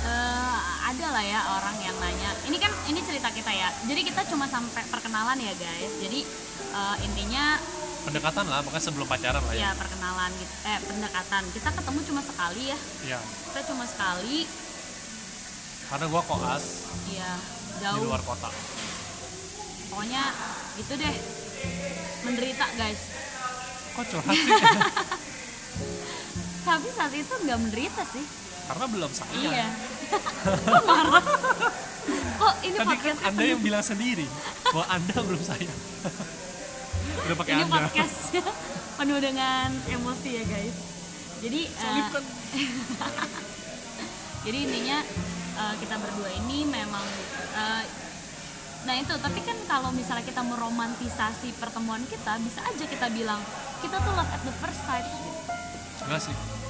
eh, 0.05 0.57
ada 0.85 1.07
lah 1.11 1.23
ya 1.23 1.41
orang 1.51 1.75
yang 1.81 1.95
nanya. 1.97 2.31
Ini 2.43 2.57
kan 2.57 2.71
ini 2.87 2.99
cerita 3.01 3.29
kita 3.29 3.49
ya. 3.49 3.69
Jadi 3.83 4.01
kita 4.03 4.21
cuma 4.27 4.45
sampai 4.45 4.83
perkenalan 4.85 5.39
ya 5.39 5.53
guys. 5.55 5.93
Jadi 5.99 6.21
eh, 6.71 6.97
intinya 7.03 7.59
pendekatan 8.05 8.45
lah 8.45 8.61
makanya 8.61 8.83
sebelum 8.83 9.05
pacaran 9.05 9.41
lah 9.41 9.53
ya 9.53 9.63
ya 9.63 9.69
perkenalan 9.75 10.31
gitu. 10.35 10.53
Eh 10.63 10.79
pendekatan. 10.83 11.43
Kita 11.51 11.69
ketemu 11.73 11.99
cuma 12.05 12.21
sekali 12.21 12.63
ya. 12.67 12.77
ya 13.07 13.19
Kita 13.49 13.59
cuma 13.67 13.85
sekali. 13.85 14.39
karena 15.85 16.07
gua 16.07 16.23
koas 16.23 16.65
Ya 17.07 17.39
di 17.71 17.81
jauh. 17.81 18.03
luar 18.03 18.19
kota 18.21 18.49
pokoknya 19.87 20.23
gitu 20.75 20.97
deh 20.97 21.15
menderita 22.25 22.65
guys 22.75 23.01
kok 23.93 24.05
curhat 24.09 24.33
sih 24.33 24.49
tapi 26.65 26.89
saat 26.91 27.13
itu 27.13 27.35
nggak 27.37 27.59
menderita 27.61 28.01
sih 28.09 28.25
karena 28.65 28.85
belum 28.89 29.11
saya 29.13 29.29
iya 29.37 29.69
marah 30.85 31.25
kok 32.35 32.55
ini 32.67 32.77
tadi 32.77 32.97
kan 33.01 33.17
anda 33.33 33.43
yang 33.45 33.61
bilang 33.63 33.85
sendiri 33.85 34.27
bahwa 34.69 34.87
anda 34.93 35.17
belum 35.17 35.43
saya 35.43 35.73
udah 37.25 37.37
pakai 37.41 37.53
ini 37.57 37.63
anda. 37.65 37.77
podcastnya 37.89 38.45
penuh 38.95 39.19
dengan 39.19 39.69
emosi 39.91 40.29
ya 40.39 40.45
guys. 40.47 40.77
Jadi 41.45 41.61
kan? 41.77 42.25
jadi 44.49 44.59
intinya 44.65 44.99
eh, 45.61 45.75
kita 45.81 45.95
berdua 45.99 46.31
ini 46.45 46.69
memang 46.69 47.05
eh, 47.57 47.85
nah 48.85 48.95
itu 49.01 49.17
tapi 49.17 49.41
kan 49.41 49.57
kalau 49.65 49.89
misalnya 49.97 50.25
kita 50.29 50.45
meromantisasi 50.45 51.57
pertemuan 51.57 52.05
kita 52.05 52.37
bisa 52.45 52.61
aja 52.61 52.85
kita 52.85 53.09
bilang 53.13 53.41
kita 53.81 53.97
tuh 53.97 54.13
love 54.13 54.29
at 54.29 54.41
the 54.45 54.55
first 54.61 54.81
sight. 54.85 55.09
Enggak 56.05 56.21
sih 56.29 56.64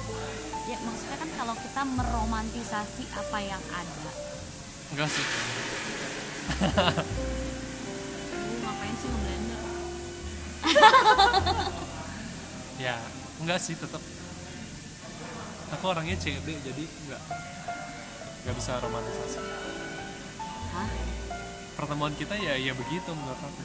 ya 0.65 0.77
maksudnya 0.81 1.17
kan 1.21 1.29
kalau 1.37 1.55
kita 1.57 1.81
meromantisasi 1.85 3.03
apa 3.13 3.37
yang 3.41 3.63
ada. 3.69 4.11
Enggak 4.93 5.09
sih. 5.13 5.25
Lu 8.33 8.53
ngapain 8.61 8.95
sih 8.97 9.09
ngeblender? 9.09 9.61
Ya 12.75 12.99
enggak 13.39 13.63
sih 13.63 13.71
tetap 13.71 14.03
aku 15.71 15.85
orangnya 15.87 16.19
CB 16.19 16.43
jadi 16.43 16.83
enggak. 16.83 17.23
Enggak 18.43 18.55
bisa 18.59 18.83
romantisasi. 18.83 19.39
Hah? 20.75 21.15
pertemuan 21.75 22.15
kita 22.15 22.39
ya 22.39 22.55
ya 22.55 22.71
begitu 22.71 23.11
menurut 23.11 23.39
aku. 23.39 23.63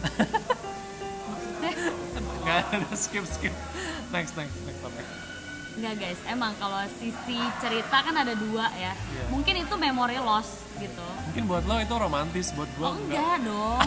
Enggak 2.40 2.64
ada 2.72 2.96
skip 3.02 3.24
skip 3.28 3.52
next 4.10 4.34
next 4.34 4.54
next 4.64 4.80
topic 4.80 5.06
Enggak 5.70 6.02
guys, 6.02 6.18
emang 6.26 6.50
kalau 6.58 6.82
sisi 6.98 7.38
cerita 7.56 8.02
kan 8.02 8.12
ada 8.12 8.34
dua 8.34 8.66
ya 8.74 8.90
Iya. 8.90 9.24
Mungkin 9.30 9.54
itu 9.56 9.74
memory 9.76 10.18
loss 10.18 10.66
gitu 10.76 11.06
mungkin 11.24 11.42
buat 11.46 11.62
lo 11.62 11.78
itu 11.78 11.94
romantis 11.94 12.50
buat 12.50 12.66
gua 12.74 12.86
Oh 12.86 12.94
enggak 12.96 13.16
enggak 13.16 13.36
dong 13.46 13.80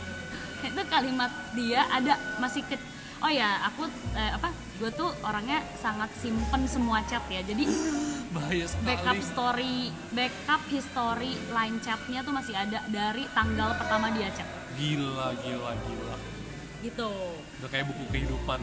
Itu 0.70 0.82
kalimat 0.86 1.30
dia 1.52 1.82
ada 1.88 2.14
masih 2.36 2.62
ke 2.62 2.78
Oh 3.20 3.28
ya, 3.28 3.60
aku 3.66 3.84
eh, 4.14 4.32
apa? 4.32 4.48
Gue 4.76 4.88
tuh 4.90 5.12
orangnya 5.20 5.60
sangat 5.76 6.08
simpen 6.16 6.64
semua 6.64 7.04
chat 7.04 7.20
ya. 7.28 7.44
Jadi 7.44 7.68
bahaya 8.32 8.64
sekali 8.64 8.86
backup 8.86 9.18
story, 9.20 9.76
backup 10.10 10.62
history 10.66 11.32
line 11.50 11.76
chatnya 11.80 12.20
tuh 12.20 12.32
masih 12.32 12.56
ada 12.56 12.80
dari 12.86 13.28
tanggal 13.30 13.76
pertama 13.76 14.08
dia 14.10 14.32
chat. 14.32 14.48
gila 14.72 15.36
gila 15.36 15.72
gila 15.76 16.16
Gitu. 16.80 17.12
udah 17.60 17.68
kayak 17.68 17.92
buku 17.92 18.04
kehidupan 18.08 18.56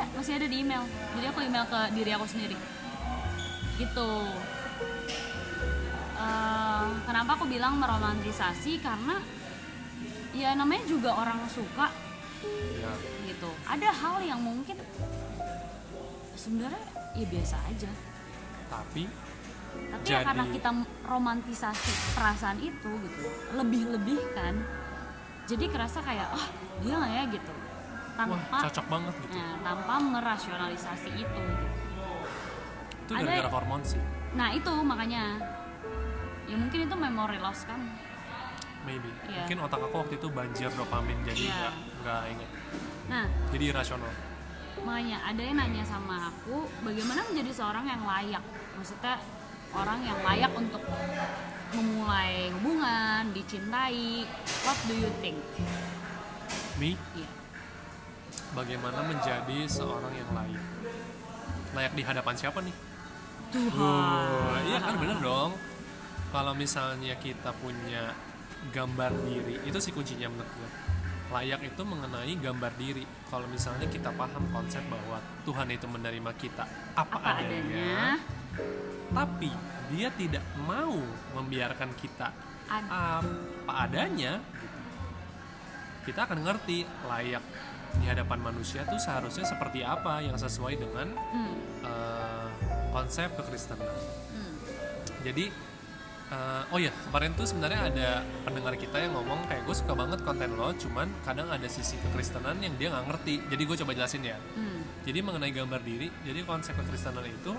Ada, 0.00 0.16
masih 0.16 0.32
ada 0.40 0.48
di 0.48 0.56
email. 0.64 0.80
Jadi 1.12 1.26
aku 1.28 1.44
email 1.44 1.68
ke 1.68 1.80
diri 1.92 2.10
aku 2.16 2.24
sendiri. 2.24 2.56
Gitu. 3.76 4.10
Eh, 6.16 6.88
kenapa 7.04 7.36
aku 7.36 7.44
bilang 7.44 7.76
meromantisasi? 7.76 8.80
Karena 8.80 9.20
ya 10.32 10.56
namanya 10.56 10.88
juga 10.88 11.12
orang 11.12 11.44
suka 11.52 11.92
ya 12.80 12.92
gitu. 13.28 13.52
Ada 13.68 13.92
hal 13.92 14.24
yang 14.24 14.40
mungkin 14.40 14.80
sebenarnya 16.32 16.80
ya 17.12 17.26
biasa 17.28 17.56
aja. 17.68 17.92
tapi 18.72 19.04
Tapi 19.90 20.06
ya 20.08 20.24
Jadi- 20.24 20.26
karena 20.32 20.44
kita 20.48 20.70
romantisasi 21.04 21.92
perasaan 22.16 22.56
itu 22.64 22.88
gitu, 23.04 23.20
lebih-lebih 23.52 24.32
kan. 24.32 24.56
Jadi 25.44 25.68
kerasa 25.68 26.00
kayak 26.00 26.32
ah 26.32 26.46
dia 26.80 26.96
nggak 26.96 27.12
ya 27.12 27.24
gitu. 27.36 27.52
Wah 28.26 28.36
Tanpa 28.36 28.56
cocok 28.66 28.86
banget 28.88 29.14
gitu 29.20 29.36
Nah, 29.36 29.54
tanpa 29.62 29.94
merasionalisasi 29.98 31.10
itu. 31.14 31.40
itu 33.00 33.12
ada- 33.12 33.24
gara-gara 33.24 33.50
hormon 33.50 33.82
sih 33.82 34.00
Nah 34.30 34.48
itu 34.50 34.72
makanya 34.80 35.22
ya 36.44 36.54
mungkin 36.54 36.78
itu 36.82 36.96
memory 36.96 37.38
loss 37.38 37.62
kan. 37.64 37.80
maybe 38.80 39.12
Iya. 39.24 39.44
mungkin 39.44 39.58
otak 39.60 39.80
aku 39.82 39.96
waktu 39.98 40.14
itu 40.16 40.28
banjir 40.28 40.70
dopamin 40.72 41.18
jadi 41.22 41.44
Iya. 41.46 41.68
nggak 42.00 42.20
inget 42.28 42.50
Nah 43.06 43.24
jadi 43.50 43.64
irasional 43.70 44.12
makanya 44.80 45.18
ada 45.22 45.42
yang 45.42 45.56
nanya 45.56 45.84
sama 45.84 46.32
aku 46.32 46.64
bagaimana 46.80 47.20
menjadi 47.22 47.52
seorang 47.52 47.84
yang 47.84 48.00
layak. 48.00 48.40
Maksudnya 48.72 49.20
orang 49.70 50.00
yang 50.00 50.16
layak 50.24 50.48
untuk 50.50 50.80
memulai 51.70 52.48
hubungan, 52.50 53.28
dicintai. 53.30 54.24
What 54.64 54.78
do 54.88 54.96
you 54.96 55.12
think? 55.20 55.36
me 56.74 56.96
Iya. 57.12 57.28
Bagaimana 58.52 59.00
menjadi 59.02 59.58
seorang 59.66 60.12
yang 60.12 60.30
layak. 60.30 60.64
Layak 61.70 61.92
di 61.94 62.02
hadapan 62.02 62.34
siapa 62.34 62.58
nih? 62.60 62.74
Tuhan. 63.50 63.74
Oh, 63.74 64.58
iya 64.62 64.78
kan 64.78 64.94
bener 64.96 65.18
dong. 65.18 65.52
Kalau 66.30 66.52
misalnya 66.54 67.18
kita 67.18 67.50
punya 67.58 68.14
gambar 68.70 69.10
diri 69.24 69.56
itu 69.64 69.78
sih 69.80 69.88
kuncinya 69.90 70.28
menurut 70.28 70.52
gue 70.52 70.70
layak 71.30 71.62
itu 71.64 71.82
mengenai 71.82 72.34
gambar 72.36 72.72
diri. 72.74 73.06
Kalau 73.26 73.46
misalnya 73.46 73.86
kita 73.86 74.10
paham 74.14 74.44
konsep 74.50 74.82
bahwa 74.86 75.18
Tuhan 75.46 75.70
itu 75.70 75.86
menerima 75.86 76.30
kita 76.34 76.66
apa, 76.94 77.18
Apa 77.18 77.38
adanya. 77.38 78.18
tapi 79.10 79.50
dia 79.90 80.10
tidak 80.14 80.42
mau 80.62 80.94
membiarkan 81.34 81.90
kita 81.98 82.30
Ad- 82.70 82.86
apa 82.90 83.72
adanya 83.86 84.38
kita 86.06 86.26
akan 86.26 86.38
ngerti 86.46 86.86
layak 87.06 87.42
di 87.92 88.06
hadapan 88.06 88.38
manusia 88.40 88.84
tuh 88.84 88.96
seharusnya 88.96 89.42
seperti 89.44 89.82
apa 89.82 90.20
yang 90.20 90.34
sesuai 90.34 90.74
dengan 90.76 91.10
Hmm, 91.30 91.54
eh, 91.82 92.48
konsep 92.90 93.30
kekristenan 93.32 93.86
hmm. 93.86 94.54
jadi 95.22 95.44
eh, 96.28 96.62
oh 96.68 96.78
ya 96.78 96.94
kemarin 97.02 97.32
tuh 97.32 97.44
sebenarnya 97.44 97.80
ada 97.84 98.08
pendengar 98.40 98.74
kita 98.74 98.96
yang 98.96 99.12
ngomong 99.12 99.42
kayak 99.46 99.62
gue 99.64 99.74
suka 99.74 99.92
banget 99.92 100.20
konten 100.20 100.54
lo 100.54 100.70
cuman 100.72 101.10
kadang 101.20 101.48
ada 101.48 101.66
sisi 101.66 101.98
kekristenan 102.00 102.58
yang 102.58 102.74
dia 102.76 102.88
nggak 102.88 103.06
ngerti 103.08 103.34
jadi 103.46 103.62
gue 103.64 103.76
coba 103.80 103.92
jelasin 103.92 104.22
ya 104.24 104.38
Hmm. 104.54 104.82
jadi 105.02 105.18
mengenai 105.20 105.50
gambar 105.50 105.80
diri 105.80 106.06
jadi 106.20 106.42
konsep 106.44 106.74
kekristenan 106.76 107.24
itu 107.24 107.52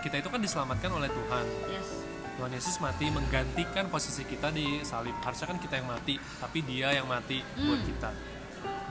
kita 0.00 0.18
itu 0.18 0.28
kan 0.28 0.40
diselamatkan 0.40 0.90
oleh 0.90 1.06
Tuhan 1.08 1.46
Yes. 1.68 1.88
Tuhan 2.32 2.48
Yesus 2.50 2.80
mati 2.80 3.06
menggantikan 3.06 3.86
posisi 3.86 4.24
kita 4.24 4.48
di 4.50 4.80
salib 4.82 5.14
harusnya 5.20 5.46
kan 5.46 5.58
kita 5.58 5.78
yang 5.78 5.86
mati 5.86 6.16
tapi 6.40 6.58
dia 6.62 6.90
yang 6.90 7.04
mati 7.04 7.44
buat 7.54 7.76
Hmm. 7.78 7.86
kita 7.86 8.10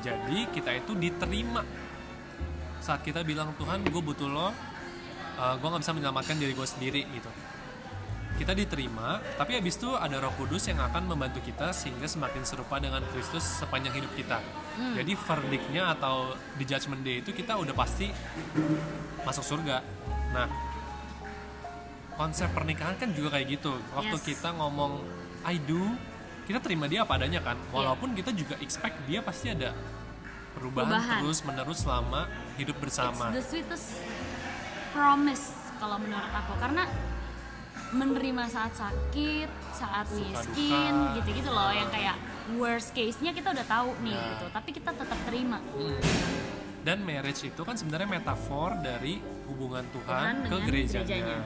jadi 0.02 0.40
kita 0.50 0.72
itu 0.82 0.98
diterima. 0.98 1.62
Saat 2.82 3.06
kita 3.06 3.22
bilang 3.22 3.54
Tuhan 3.62 3.86
gue 3.86 4.02
butuh 4.02 4.26
lo 4.30 4.50
gue 5.42 5.68
nggak 5.74 5.82
bisa 5.82 5.94
menyelamatkan 5.94 6.38
diri 6.38 6.54
gue 6.54 6.68
sendiri 6.68 7.02
gitu. 7.14 7.30
Kita 8.38 8.58
diterima 8.58 9.22
tapi 9.38 9.58
habis 9.58 9.78
itu 9.78 9.94
ada 9.94 10.18
Roh 10.18 10.34
Kudus 10.38 10.66
yang 10.66 10.82
akan 10.82 11.06
membantu 11.10 11.42
kita 11.46 11.74
sehingga 11.74 12.10
semakin 12.10 12.42
serupa 12.42 12.82
dengan 12.82 13.06
Kristus 13.14 13.46
sepanjang 13.62 14.02
hidup 14.02 14.12
kita. 14.18 14.42
Hmm. 14.72 14.96
jadi 14.96 15.20
verdiknya 15.20 15.84
atau 15.92 16.32
di 16.56 16.64
judgment 16.64 17.04
day 17.04 17.20
itu 17.20 17.36
kita 17.36 17.60
udah 17.60 17.76
pasti 17.76 18.08
masuk 19.28 19.44
surga. 19.44 19.84
Nah 20.32 20.48
konsep 22.16 22.50
pernikahan 22.56 22.96
kan 22.98 23.12
juga 23.12 23.36
kayak 23.38 23.48
gitu. 23.60 23.74
Waktu 23.94 24.16
Yes. 24.16 24.26
kita 24.26 24.56
ngomong 24.56 25.02
I 25.44 25.58
do 25.58 25.92
kita 26.52 26.60
terima 26.60 26.86
dia 26.86 27.02
apa 27.02 27.16
adanya 27.16 27.40
kan 27.40 27.56
Iya. 27.56 27.72
walaupun 27.72 28.12
kita 28.12 28.32
juga 28.32 28.60
expect 28.60 29.00
dia 29.06 29.20
pasti 29.20 29.48
ada 29.50 29.72
perubahan, 30.52 30.92
Perubahan. 30.92 31.20
terus 31.24 31.40
menerus 31.42 31.80
selama 31.80 32.28
hidup 32.54 32.76
bersama 32.78 33.32
It's 33.32 33.40
the 33.40 33.44
sweetest 33.50 33.88
promise 34.92 35.46
kalau 35.78 35.98
menurut 35.98 36.30
aku 36.30 36.54
karena 36.60 36.84
menerima 37.92 38.48
saat 38.48 38.72
sakit, 38.74 39.50
saat 39.74 40.08
Suka 40.08 40.20
miskin, 40.22 40.94
gitu-gitu 41.14 41.50
loh 41.50 41.72
yang 41.72 41.88
kayak 41.88 42.16
worst 42.54 42.92
case-nya 42.92 43.32
kita 43.32 43.52
udah 43.52 43.66
tahu 43.66 43.92
nih 44.02 44.12
Ya. 44.12 44.28
gitu, 44.30 44.46
tapi 44.50 44.70
kita 44.72 44.92
tetap 44.92 45.20
terima. 45.26 45.60
dan 46.82 46.98
marriage 47.00 47.46
itu 47.46 47.62
kan 47.62 47.78
sebenarnya 47.78 48.10
metafor 48.12 48.74
dari 48.76 49.22
hubungan 49.46 49.86
Tuhan, 49.92 50.02
Tuhan 50.02 50.50
ke 50.50 50.56
gerejanya. 50.66 51.06
gerejanya. 51.06 51.38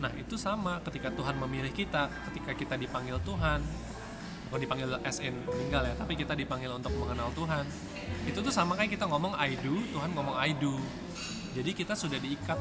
Nah 0.00 0.10
itu 0.12 0.34
sama 0.34 0.82
ketika 0.82 1.14
Tuhan 1.14 1.38
memilih 1.38 1.70
kita, 1.70 2.10
ketika 2.26 2.50
kita 2.52 2.74
dipanggil 2.74 3.22
Tuhan, 3.22 3.62
bukan 4.52 4.68
dipanggil 4.68 4.88
as 5.00 5.16
in 5.24 5.32
meninggal 5.48 5.80
ya, 5.80 5.96
tapi 5.96 6.12
kita 6.12 6.36
dipanggil 6.36 6.68
untuk 6.68 6.92
mengenal 6.92 7.32
Tuhan. 7.32 7.64
Itu 8.28 8.44
tuh 8.44 8.52
sama 8.52 8.76
kayak 8.76 8.92
kita 8.92 9.08
ngomong 9.08 9.32
I 9.32 9.56
do, 9.56 9.80
Tuhan 9.88 10.12
ngomong 10.12 10.36
I 10.36 10.52
do. 10.52 10.76
Jadi 11.56 11.72
kita 11.72 11.96
sudah 11.96 12.20
diikat 12.20 12.60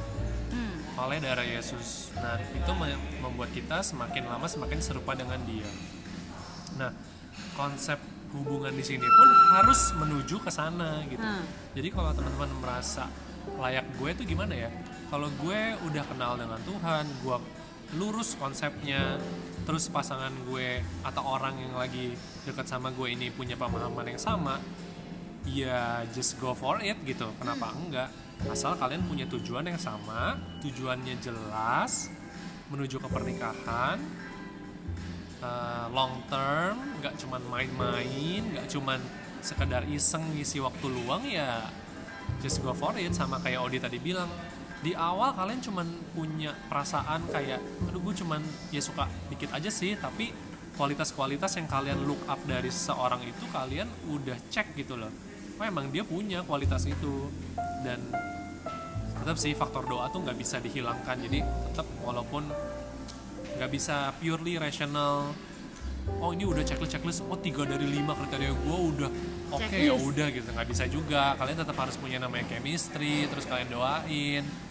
Hmm. 0.52 0.80
oleh 0.96 1.20
darah 1.20 1.44
Yesus. 1.44 2.16
Nah, 2.16 2.40
itu 2.40 2.72
me- 2.72 2.96
membuat 3.20 3.52
kita 3.52 3.84
semakin 3.84 4.24
lama 4.24 4.48
semakin 4.48 4.80
serupa 4.80 5.16
dengan 5.16 5.40
Dia. 5.44 5.68
Nah, 6.80 6.96
konsep 7.56 8.00
hubungan 8.32 8.72
di 8.72 8.84
sini 8.84 9.04
pun 9.04 9.30
harus 9.52 9.92
menuju 9.92 10.40
ke 10.40 10.48
sana 10.48 11.04
gitu. 11.08 11.20
Hmm. 11.20 11.44
Jadi 11.76 11.92
kalau 11.92 12.16
teman-teman 12.16 12.52
merasa 12.64 13.12
layak 13.60 13.84
gue 14.00 14.16
tuh 14.16 14.24
gimana 14.24 14.56
ya? 14.56 14.72
Kalau 15.12 15.28
gue 15.28 15.60
udah 15.92 16.04
kenal 16.08 16.40
dengan 16.40 16.60
Tuhan, 16.64 17.04
gue 17.20 17.38
lurus 18.00 18.40
konsepnya, 18.40 19.20
terus 19.62 19.88
pasangan 19.88 20.34
gue 20.50 20.82
atau 21.06 21.24
orang 21.26 21.58
yang 21.62 21.78
lagi 21.78 22.18
dekat 22.44 22.66
sama 22.66 22.90
gue 22.92 23.14
ini 23.14 23.30
punya 23.30 23.54
pemahaman 23.54 24.10
yang 24.10 24.22
sama 24.22 24.58
ya 25.46 26.06
just 26.14 26.38
go 26.38 26.54
for 26.54 26.78
it 26.82 26.98
gitu. 27.06 27.30
Kenapa 27.38 27.74
enggak? 27.74 28.10
Asal 28.50 28.74
kalian 28.74 29.06
punya 29.06 29.30
tujuan 29.30 29.70
yang 29.70 29.78
sama 29.78 30.38
tujuannya 30.66 31.18
jelas 31.22 32.10
menuju 32.74 32.98
ke 32.98 33.08
pernikahan 33.12 34.02
uh, 35.46 35.86
long 35.94 36.26
term 36.32 36.80
nggak 37.04 37.20
cuman 37.22 37.42
main-main 37.52 38.42
nggak 38.56 38.66
cuman 38.72 38.98
sekedar 39.42 39.84
iseng 39.90 40.24
ngisi 40.34 40.62
waktu 40.62 40.86
luang 40.90 41.26
ya 41.26 41.70
just 42.42 42.62
go 42.66 42.74
for 42.74 42.98
it. 42.98 43.14
Sama 43.14 43.38
kayak 43.42 43.62
Odi 43.62 43.78
tadi 43.78 44.02
bilang 44.02 44.30
di 44.82 44.98
awal 44.98 45.38
kalian 45.38 45.62
cuman 45.62 45.88
punya 46.18 46.58
perasaan 46.66 47.30
kayak 47.30 47.62
aduh 47.86 48.02
gue 48.02 48.14
cuman 48.18 48.42
ya 48.74 48.82
suka 48.82 49.06
dikit 49.30 49.54
aja 49.54 49.70
sih 49.70 49.94
tapi 49.94 50.34
kualitas-kualitas 50.76 51.62
yang 51.62 51.68
kalian 51.68 52.00
look 52.08 52.22
up 52.26 52.40
dari 52.48 52.72
seseorang 52.72 53.22
itu 53.22 53.46
kalian 53.52 53.88
udah 54.10 54.38
cek 54.50 54.74
gitu 54.74 54.96
loh. 54.98 55.12
Oh 55.60 55.66
emang 55.68 55.92
dia 55.92 56.02
punya 56.02 56.42
kualitas 56.42 56.88
itu. 56.88 57.30
Dan 57.86 58.02
tetap 59.22 59.38
sih 59.38 59.54
faktor 59.54 59.86
doa 59.86 60.10
tuh 60.10 60.26
nggak 60.26 60.38
bisa 60.40 60.58
dihilangkan. 60.58 61.22
Jadi 61.22 61.44
tetap 61.44 61.86
walaupun 62.02 62.50
nggak 63.62 63.70
bisa 63.70 64.10
purely 64.18 64.58
rational 64.58 65.38
oh 66.18 66.34
ini 66.34 66.50
udah 66.50 66.66
checklist 66.66 66.98
checklist 66.98 67.22
oh 67.30 67.38
tiga 67.38 67.62
dari 67.62 67.86
lima 67.86 68.18
kriteria 68.18 68.58
gue 68.58 68.78
udah 68.90 69.10
oke 69.54 69.62
okay, 69.62 69.86
ya 69.86 69.94
udah 69.94 70.28
gitu. 70.34 70.50
Nggak 70.50 70.68
bisa 70.72 70.84
juga. 70.90 71.38
Kalian 71.38 71.62
tetap 71.62 71.78
harus 71.78 71.94
punya 72.00 72.18
namanya 72.18 72.48
chemistry 72.50 73.30
terus 73.30 73.46
kalian 73.46 73.70
doain 73.70 74.71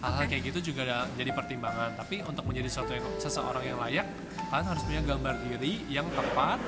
hal-hal 0.00 0.24
kayak 0.28 0.42
gitu 0.52 0.72
juga 0.72 0.84
ada 0.84 0.98
jadi 1.16 1.30
pertimbangan. 1.32 1.96
Tapi 1.96 2.22
untuk 2.24 2.44
menjadi 2.44 2.68
sesuatu 2.68 2.92
yang 2.92 3.06
seseorang 3.16 3.64
yang 3.64 3.78
layak 3.80 4.06
kalian 4.52 4.66
harus 4.68 4.82
punya 4.84 5.02
gambar 5.02 5.34
diri 5.46 5.72
yang 5.88 6.06
tepat. 6.12 6.58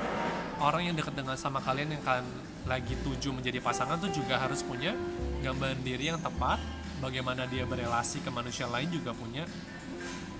Orang 0.59 0.83
yang 0.83 0.95
dekat 0.97 1.15
dengan 1.15 1.39
sama 1.39 1.63
kalian 1.63 1.95
yang 1.95 2.03
kalian 2.03 2.27
lagi 2.67 2.93
tuju 3.01 3.31
menjadi 3.31 3.63
pasangan 3.63 3.95
tuh 3.97 4.11
juga 4.11 4.35
harus 4.37 4.59
punya 4.65 4.91
gambar 5.39 5.79
diri 5.85 6.11
yang 6.11 6.19
tepat. 6.19 6.59
Bagaimana 6.99 7.47
dia 7.47 7.63
berelasi 7.63 8.19
ke 8.19 8.27
manusia 8.27 8.67
lain 8.67 8.91
juga 8.91 9.15
punya 9.15 9.47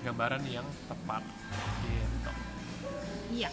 gambaran 0.04 0.44
yang 0.44 0.66
tepat. 0.88 1.24
Gitu. 1.88 2.30
Iya. 3.40 3.50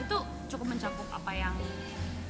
Itu 0.00 0.16
cukup 0.48 0.66
mencakup 0.72 1.04
apa 1.12 1.32
yang 1.36 1.54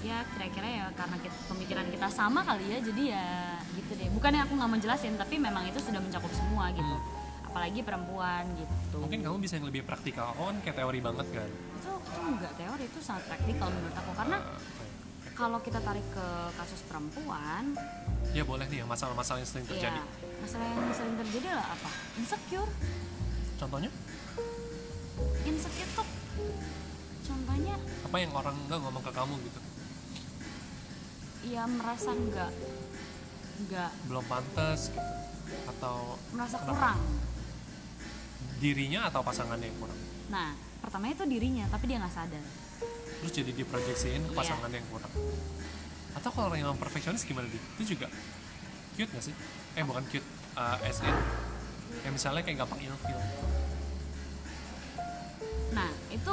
ya 0.00 0.24
kira-kira 0.32 0.68
ya 0.68 0.86
karena 0.96 1.16
kita, 1.20 1.36
pemikiran 1.52 1.86
kita 1.92 2.08
sama 2.08 2.40
kali 2.40 2.64
ya 2.72 2.78
jadi 2.80 3.02
ya 3.16 3.28
gitu 3.76 3.92
deh. 3.96 4.08
Bukannya 4.12 4.40
aku 4.48 4.52
nggak 4.56 4.70
menjelasin 4.78 5.14
tapi 5.20 5.36
memang 5.36 5.68
itu 5.68 5.80
sudah 5.80 6.00
mencakup 6.00 6.32
semua 6.32 6.72
gitu. 6.72 6.96
Hmm. 6.96 7.18
apalagi 7.50 7.82
perempuan 7.82 8.46
gitu. 8.54 9.02
Mungkin 9.02 9.26
kamu 9.26 9.36
bisa 9.42 9.58
yang 9.58 9.66
lebih 9.66 9.82
praktikal. 9.82 10.30
Aku 10.38 10.54
kan 10.54 10.62
kayak 10.62 10.86
teori 10.86 11.02
banget 11.02 11.26
kan? 11.34 11.50
Itu 11.50 11.90
itu 11.98 12.20
enggak 12.22 12.54
teori 12.54 12.84
itu 12.86 12.98
sangat 13.02 13.26
praktikal 13.26 13.74
menurut 13.74 13.90
aku. 13.90 14.10
Karena 14.14 14.38
uh, 14.38 14.60
kalau 15.34 15.58
kita 15.58 15.82
tarik 15.82 16.06
ke 16.14 16.26
kasus 16.54 16.78
perempuan 16.86 17.74
ya 18.30 18.46
boleh 18.46 18.70
nih 18.70 18.86
yang 18.86 18.90
masalah-masalah 18.90 19.42
yang 19.42 19.50
sering 19.50 19.66
iya, 19.66 19.72
terjadi. 19.74 19.98
ya, 19.98 20.04
masalah 20.38 20.66
yang 20.70 20.94
sering 20.94 21.16
terjadi 21.18 21.46
adalah 21.50 21.68
apa? 21.74 21.90
Insecure. 22.22 22.70
Contohnya? 23.58 23.90
Insecure 25.42 25.90
tuh 25.98 26.08
contohnya 27.30 27.74
apa 27.78 28.16
yang 28.18 28.32
orang 28.34 28.56
nggak 28.66 28.78
ngomong 28.82 29.02
ke 29.06 29.12
kamu 29.14 29.34
gitu 29.46 29.58
ya 31.46 31.64
merasa 31.64 32.12
nggak 32.12 32.52
nggak 33.68 33.90
belum 34.08 34.24
pantas 34.28 34.92
gitu 34.92 35.12
atau 35.66 36.16
merasa 36.36 36.56
kenapa? 36.60 36.96
kurang. 36.96 37.00
Dirinya 38.60 39.00
atau 39.08 39.20
pasangannya 39.24 39.66
yang 39.72 39.78
kurang? 39.80 39.98
Nah 40.28 40.52
pertamanya 40.80 41.22
itu 41.22 41.26
dirinya 41.28 41.64
tapi 41.72 41.84
dia 41.88 41.98
nggak 42.00 42.14
sadar. 42.14 42.44
Terus 43.20 43.32
jadi 43.32 43.52
diproyeksiin 43.52 44.22
ke 44.28 44.32
iya. 44.32 44.38
pasangan 44.38 44.70
yang 44.72 44.86
kurang. 44.88 45.12
Atau 46.16 46.30
kalau 46.32 46.52
orang 46.52 46.60
yang 46.64 46.76
perfeksionis 46.76 47.24
gimana 47.24 47.48
di? 47.48 47.56
Itu 47.78 47.96
juga 47.96 48.08
cute 48.96 49.10
gak 49.12 49.24
sih? 49.24 49.34
Eh 49.78 49.84
bukan 49.86 50.02
cute 50.10 50.26
uh, 50.56 50.76
SN 50.84 51.16
yang 52.04 52.12
misalnya 52.14 52.42
kayak 52.46 52.58
gampang 52.64 52.80
ilfil 52.86 53.18
nah 55.70 55.90
itu 56.10 56.32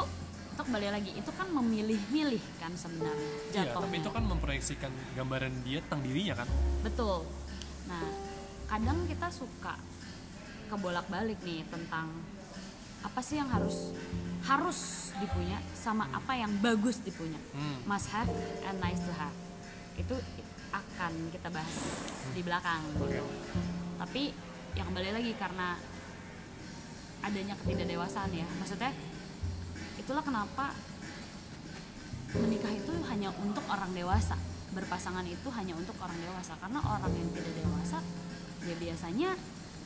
untuk 0.58 0.74
balik 0.74 0.90
lagi 0.90 1.14
itu 1.14 1.32
kan 1.38 1.54
memilih-milih 1.54 2.42
kan 2.58 2.74
sebenarnya 2.74 3.30
jatuhnya. 3.54 3.78
Iya, 3.78 3.78
tapi 3.78 3.96
itu 4.02 4.10
kan 4.10 4.24
memproyeksikan 4.26 4.92
gambaran 5.14 5.54
dia 5.62 5.86
tentang 5.86 6.02
dirinya 6.02 6.34
kan. 6.42 6.50
Betul. 6.82 7.30
Nah, 7.86 8.10
kadang 8.66 9.06
kita 9.06 9.30
suka 9.30 9.78
kebolak-balik 10.74 11.38
nih 11.46 11.62
tentang 11.70 12.10
apa 13.06 13.22
sih 13.22 13.38
yang 13.38 13.54
harus 13.54 13.94
harus 14.50 15.14
dipunya 15.22 15.62
sama 15.78 16.10
apa 16.10 16.34
yang 16.34 16.50
bagus 16.58 17.06
dipunya. 17.06 17.38
Hmm. 17.54 17.86
Must 17.86 18.10
have 18.10 18.34
and 18.66 18.82
nice 18.82 18.98
to 19.06 19.14
have. 19.14 19.38
Itu 19.94 20.18
akan 20.74 21.14
kita 21.38 21.54
bahas 21.54 21.78
di 22.34 22.42
belakang 22.42 22.82
gitu. 22.98 23.30
Tapi 24.02 24.34
yang 24.74 24.90
kembali 24.90 25.22
lagi 25.22 25.38
karena 25.38 25.78
adanya 27.22 27.54
ketidakdewasaan 27.62 28.34
ya. 28.34 28.50
Maksudnya 28.58 28.90
itulah 30.08 30.24
kenapa 30.24 30.72
menikah 32.32 32.72
itu 32.72 32.96
hanya 33.12 33.28
untuk 33.44 33.60
orang 33.68 33.92
dewasa. 33.92 34.40
Berpasangan 34.72 35.28
itu 35.28 35.52
hanya 35.52 35.76
untuk 35.76 36.00
orang 36.00 36.16
dewasa. 36.24 36.56
Karena 36.64 36.80
orang 36.80 37.12
yang 37.12 37.28
tidak 37.36 37.52
dewasa 37.60 38.00
ya 38.64 38.76
biasanya 38.80 39.36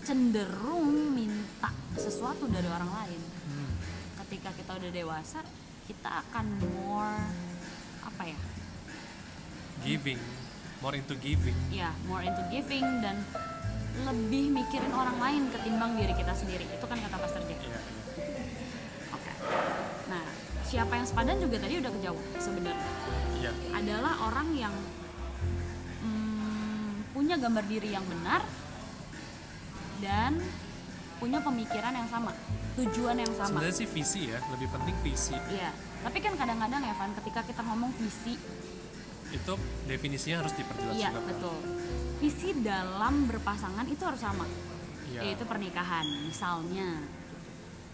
cenderung 0.06 1.18
minta 1.18 1.74
sesuatu 1.98 2.46
dari 2.46 2.70
orang 2.70 2.92
lain. 3.02 3.22
Hmm. 3.50 3.74
ketika 4.22 4.54
kita 4.54 4.78
udah 4.78 4.92
dewasa 4.94 5.42
kita 5.90 6.22
akan 6.22 6.46
more 6.70 7.18
apa 8.06 8.24
ya? 8.30 8.38
Giving. 9.82 10.22
More 10.86 11.02
into 11.02 11.18
giving. 11.18 11.58
Ya 11.74 11.98
more 12.06 12.22
into 12.22 12.46
giving 12.54 12.86
dan 13.02 13.26
lebih 14.06 14.54
mikirin 14.54 14.94
orang 14.94 15.18
lain 15.18 15.50
ketimbang 15.50 15.98
diri 15.98 16.14
kita 16.14 16.38
sendiri. 16.38 16.70
Itu 16.70 16.86
kan 16.86 17.02
kata 17.02 17.18
Pastor 17.18 17.42
Jack. 17.50 17.58
Yeah, 17.58 17.74
yeah 17.74 18.02
siapa 20.72 20.94
yang 20.96 21.04
sepadan 21.04 21.38
juga 21.44 21.60
tadi 21.60 21.84
udah 21.84 21.92
kejauh 21.92 22.24
sebenarnya. 22.40 22.90
Ya. 23.42 23.52
adalah 23.74 24.14
orang 24.30 24.54
yang 24.54 24.76
hmm, 26.06 27.12
punya 27.12 27.36
gambar 27.42 27.66
diri 27.66 27.90
yang 27.92 28.06
benar 28.06 28.46
dan 29.98 30.38
punya 31.18 31.42
pemikiran 31.42 31.94
yang 31.94 32.08
sama 32.08 32.32
tujuan 32.80 33.18
yang 33.20 33.34
sama. 33.36 33.50
Sebenarnya 33.52 33.76
sih 33.76 33.90
visi 33.90 34.22
ya 34.32 34.40
lebih 34.54 34.70
penting 34.72 34.96
visi. 35.04 35.36
Iya 35.52 35.92
tapi 36.02 36.18
kan 36.18 36.34
kadang-kadang 36.34 36.82
ya 36.82 36.94
Van 36.98 37.14
ketika 37.22 37.42
kita 37.46 37.62
ngomong 37.62 37.94
visi 37.94 38.34
itu 39.32 39.54
definisinya 39.88 40.44
harus 40.44 40.54
diperjelas 40.60 40.98
iya 40.98 41.14
juga, 41.14 41.24
betul. 41.30 41.58
Visi 42.20 42.50
dalam 42.60 43.30
berpasangan 43.32 43.86
itu 43.88 44.04
harus 44.04 44.20
sama 44.20 44.44
ya. 45.14 45.24
yaitu 45.24 45.46
pernikahan 45.48 46.04
misalnya. 46.28 47.00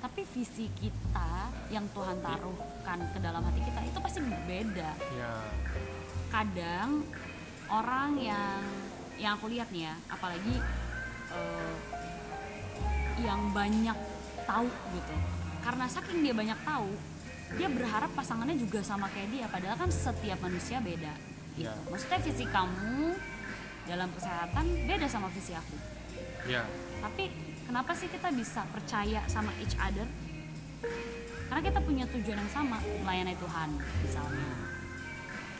Tapi 0.01 0.23
visi 0.33 0.71
kita 0.77 1.26
yang 1.67 1.85
Tuhan 1.91 2.17
taruhkan 2.23 2.99
ke 3.11 3.19
dalam 3.19 3.43
hati 3.43 3.59
kita 3.59 3.79
itu 3.83 3.99
pasti 3.99 4.19
beda 4.23 4.91
ya. 4.95 5.33
kadang 6.31 7.03
orang 7.67 8.15
yang 8.19 8.61
yang 9.19 9.35
aku 9.35 9.51
lihat 9.51 9.67
nih 9.73 9.91
ya 9.91 9.95
apalagi 10.07 10.55
uh, 11.33 11.75
yang 13.19 13.51
banyak 13.51 13.97
tahu 14.47 14.69
gitu 14.95 15.15
karena 15.65 15.85
saking 15.89 16.23
dia 16.23 16.33
banyak 16.37 16.59
tahu 16.63 16.87
dia 17.59 17.67
berharap 17.71 18.11
pasangannya 18.15 18.55
juga 18.59 18.79
sama 18.83 19.07
kayak 19.11 19.29
dia 19.31 19.45
padahal 19.51 19.75
kan 19.75 19.91
setiap 19.91 20.39
manusia 20.39 20.79
beda 20.79 21.13
gitu. 21.59 21.67
ya. 21.67 21.73
maksudnya 21.91 22.19
visi 22.23 22.45
kamu 22.47 23.15
dalam 23.87 24.09
kesehatan 24.15 24.65
beda 24.87 25.07
sama 25.07 25.27
visi 25.31 25.51
aku 25.55 25.75
ya. 26.47 26.63
tapi 27.03 27.31
kenapa 27.67 27.91
sih 27.95 28.07
kita 28.07 28.31
bisa 28.31 28.63
percaya 28.71 29.23
sama 29.27 29.51
each 29.59 29.75
other 29.79 30.07
karena 31.47 31.61
kita 31.63 31.79
punya 31.81 32.05
tujuan 32.11 32.37
yang 32.37 32.51
sama 32.51 32.77
melayani 33.03 33.35
Tuhan 33.39 33.69
misalnya. 34.03 34.49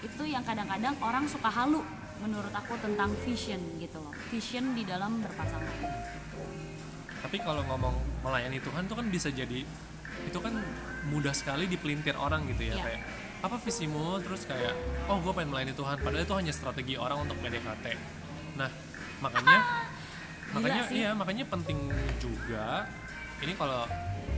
Itu 0.03 0.23
yang 0.27 0.43
kadang-kadang 0.45 0.95
orang 1.01 1.25
suka 1.25 1.49
halu 1.49 1.81
menurut 2.21 2.53
aku 2.53 2.77
tentang 2.79 3.13
vision 3.25 3.59
gitu 3.81 3.97
loh. 3.97 4.13
Vision 4.29 4.75
di 4.75 4.83
dalam 4.83 5.23
berpasangan. 5.23 5.75
Tapi 7.17 7.37
kalau 7.41 7.65
ngomong 7.65 7.95
melayani 8.21 8.61
Tuhan 8.61 8.85
itu 8.85 8.95
kan 8.95 9.07
bisa 9.09 9.29
jadi 9.33 9.65
itu 10.25 10.39
kan 10.41 10.53
mudah 11.13 11.31
sekali 11.31 11.69
dipelintir 11.69 12.17
orang 12.17 12.49
gitu 12.49 12.73
ya, 12.73 12.75
ya. 12.77 12.83
kayak 12.83 13.01
apa 13.45 13.55
visimu? 13.61 14.17
Terus 14.21 14.49
kayak 14.49 14.73
oh 15.07 15.17
gue 15.21 15.31
pengen 15.33 15.55
melayani 15.55 15.73
Tuhan. 15.77 15.97
Padahal 16.01 16.25
itu 16.25 16.35
hanya 16.35 16.53
strategi 16.53 16.93
orang 16.97 17.25
untuk 17.25 17.37
PDKT 17.41 18.17
nah 18.57 18.69
makanya 19.21 19.57
ah 19.61 19.85
makanya 20.55 20.83
iya 20.95 21.11
makanya 21.11 21.45
penting 21.51 21.91
juga 22.23 22.87
ini 23.43 23.53
kalau 23.59 23.83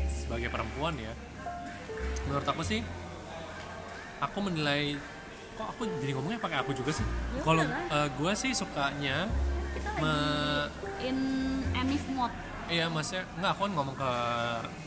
sebagai 0.09 0.49
perempuan 0.49 0.97
ya 0.97 1.13
menurut 2.29 2.45
aku 2.45 2.61
sih 2.61 2.85
aku 4.21 4.37
menilai 4.45 4.93
kok 5.57 5.67
aku 5.75 5.89
jadi 5.99 6.13
ngomongnya 6.15 6.39
pakai 6.39 6.61
aku 6.61 6.71
juga 6.77 6.93
sih? 6.93 7.03
Ya, 7.35 7.41
kalau 7.41 7.65
uh, 7.65 8.07
gue 8.13 8.31
sih 8.37 8.53
sukanya 8.53 9.27
kita 9.73 9.89
me... 9.97 10.13
in 11.01 11.17
Enif 11.73 12.05
mode 12.13 12.37
iya 12.69 12.85
maksudnya 12.85 13.25
nggak 13.41 13.51
aku 13.57 13.61
kan 13.65 13.71
ngomong 13.73 13.95
ke 13.97 14.11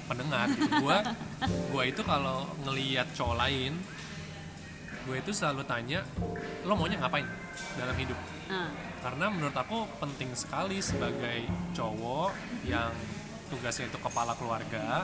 pendengar 0.07 0.47
gitu. 0.55 0.71
gua 0.87 0.99
gua 1.75 1.83
itu 1.83 2.03
kalau 2.07 2.47
ngelihat 2.63 3.11
cowok 3.11 3.37
lain 3.43 3.75
gue 5.03 5.17
itu 5.19 5.35
selalu 5.35 5.67
tanya 5.67 6.07
lo 6.63 6.79
maunya 6.79 6.95
ngapain 7.03 7.27
dalam 7.75 7.97
hidup? 7.99 8.15
Nah, 8.47 8.71
karena 9.03 9.27
menurut 9.35 9.57
aku 9.59 9.91
penting 9.99 10.31
sekali 10.39 10.79
sebagai 10.79 11.43
cowok 11.75 12.31
yang 12.63 12.95
tugasnya 13.51 13.91
itu 13.91 13.99
kepala 13.99 14.39
keluarga 14.39 15.03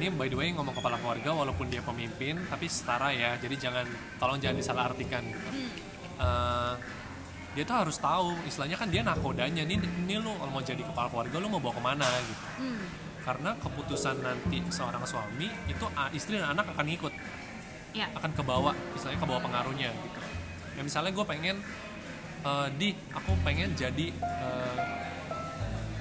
ini 0.00 0.08
by 0.14 0.26
the 0.30 0.36
way 0.38 0.48
ngomong 0.54 0.74
kepala 0.74 0.96
keluarga 0.98 1.30
walaupun 1.34 1.68
dia 1.68 1.82
pemimpin 1.84 2.38
tapi 2.48 2.66
setara 2.66 3.12
ya. 3.12 3.36
Jadi 3.36 3.54
jangan 3.58 3.86
tolong 4.16 4.38
jangan 4.40 4.56
disalahartikan. 4.58 5.22
Gitu 5.28 5.88
Eh, 6.18 6.74
dia 7.54 7.64
tuh 7.66 7.74
harus 7.74 7.96
tahu 7.98 8.34
istilahnya 8.46 8.76
kan 8.78 8.90
dia 8.90 9.02
nakodanya. 9.06 9.62
Ini 9.62 9.78
ini 9.78 10.14
lu 10.18 10.34
kalau 10.34 10.50
mau 10.50 10.62
jadi 10.62 10.82
kepala 10.82 11.10
keluarga 11.10 11.36
lu 11.38 11.48
mau 11.50 11.62
bawa 11.62 11.74
ke 11.74 11.82
mana 11.82 12.08
gitu. 12.26 12.44
Hmm, 12.62 12.82
karena 13.22 13.50
keputusan 13.58 14.16
nanti 14.22 14.58
seorang 14.70 15.02
suami 15.06 15.46
itu 15.70 15.86
istri 16.14 16.38
dan 16.38 16.54
anak 16.54 16.74
akan 16.74 16.86
ngikut. 16.86 17.14
Ya, 17.96 18.06
akan 18.14 18.30
ke 18.36 18.42
bawah 18.44 18.74
istilahnya 18.94 19.18
ke 19.18 19.26
bawah 19.26 19.42
pengaruhnya 19.42 19.90
gitu. 19.90 20.20
Ya 20.76 20.82
misalnya 20.86 21.10
gue 21.14 21.26
pengen 21.26 21.56
eh, 22.46 22.68
di 22.78 22.88
aku 23.14 23.32
pengen 23.42 23.74
jadi 23.74 24.06
eh, 24.14 24.76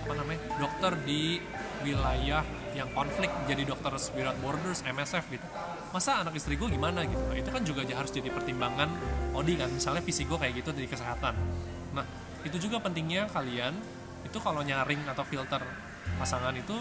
apa 0.06 0.14
namanya 0.14 0.42
dokter 0.62 0.94
di 1.04 1.42
wilayah 1.82 2.42
yang 2.78 2.90
konflik 2.94 3.34
jadi 3.50 3.66
dokter 3.66 3.90
Without 4.14 4.38
Borders 4.38 4.86
MSF 4.86 5.26
gitu. 5.34 5.48
Masa 5.90 6.22
anak 6.22 6.38
istri 6.38 6.54
gue 6.54 6.70
gimana 6.70 7.02
gitu? 7.10 7.18
Nah, 7.26 7.34
itu 7.34 7.50
kan 7.50 7.66
juga 7.66 7.82
harus 7.90 8.14
jadi 8.14 8.30
pertimbangan 8.30 8.90
Odi 9.34 9.58
kan 9.58 9.70
misalnya 9.74 10.06
visi 10.06 10.30
gue 10.30 10.38
kayak 10.38 10.62
gitu 10.62 10.70
dari 10.70 10.86
kesehatan. 10.86 11.34
Nah 11.98 12.06
itu 12.46 12.58
juga 12.62 12.78
pentingnya 12.78 13.26
kalian 13.34 13.74
itu 14.22 14.38
kalau 14.38 14.62
nyaring 14.62 15.02
atau 15.10 15.26
filter 15.26 15.62
pasangan 16.22 16.54
itu 16.54 16.78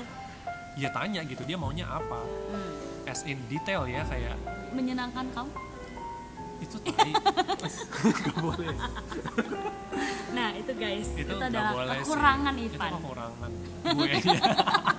ya 0.76 0.92
tanya 0.92 1.24
gitu 1.24 1.40
dia 1.48 1.56
maunya 1.56 1.88
apa? 1.88 2.20
Hmm. 2.20 2.72
as 3.06 3.22
in 3.22 3.38
detail 3.46 3.86
ya 3.86 4.02
kayak 4.02 4.34
menyenangkan 4.74 5.30
kamu 5.30 5.52
itu 6.56 6.76
tai 6.88 7.12
Gak 8.00 8.36
boleh. 8.40 8.76
Nah 10.32 10.48
itu 10.56 10.72
guys 10.76 11.08
itu 11.12 11.28
itu, 11.28 11.34
adalah 11.36 11.72
boleh 11.72 12.00
kekurangan 12.00 12.54
sih. 12.56 12.64
Ivan. 12.72 12.88
itu 12.88 12.96
kekurangan. 12.96 13.50
Gue 13.92 14.06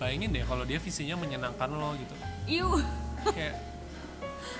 bayangin 0.00 0.32
deh 0.32 0.42
kalau 0.48 0.64
dia 0.64 0.80
visinya 0.80 1.20
menyenangkan 1.20 1.68
lo 1.68 1.92
gitu. 2.00 2.14
Iu. 2.48 2.68
kayak 3.20 3.54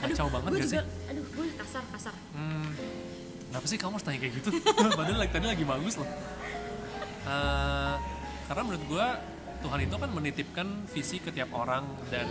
kacau 0.05 0.29
banget 0.29 0.51
gue 0.53 0.61
gak 0.61 0.69
sih? 0.69 0.77
juga 0.77 0.85
aduh 1.09 1.25
gue 1.25 1.47
kasar 1.57 1.83
kasar. 1.97 2.15
Hmm, 2.37 2.69
kenapa 3.49 3.65
sih 3.65 3.79
kamu 3.81 3.97
harus 3.97 4.05
tanya 4.05 4.19
kayak 4.21 4.35
gitu? 4.37 4.51
Padahal 5.01 5.17
like, 5.17 5.33
tadi 5.33 5.47
lagi 5.49 5.65
bagus 5.65 5.97
loh. 5.97 6.09
Eh, 7.25 7.95
karena 8.53 8.63
menurut 8.69 8.85
gue 8.85 9.07
Tuhan 9.61 9.81
itu 9.85 9.97
kan 9.97 10.11
menitipkan 10.13 10.67
visi 10.93 11.17
ke 11.21 11.33
tiap 11.33 11.53
orang 11.57 11.85
dan 12.13 12.29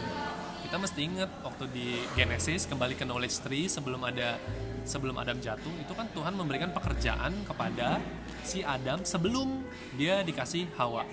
kita 0.66 0.76
mesti 0.78 1.02
ingat 1.02 1.30
waktu 1.42 1.66
di 1.74 1.88
Genesis 2.14 2.70
kembali 2.70 2.94
ke 2.94 3.06
knowledge 3.06 3.42
tree 3.42 3.66
sebelum 3.66 4.06
ada 4.06 4.38
sebelum 4.86 5.18
Adam 5.18 5.38
jatuh 5.38 5.74
itu 5.82 5.94
kan 5.94 6.10
Tuhan 6.14 6.34
memberikan 6.34 6.74
pekerjaan 6.74 7.34
kepada 7.46 8.02
si 8.42 8.66
Adam 8.66 9.02
sebelum 9.06 9.66
dia 9.98 10.26
dikasih 10.26 10.70
Hawa 10.78 11.06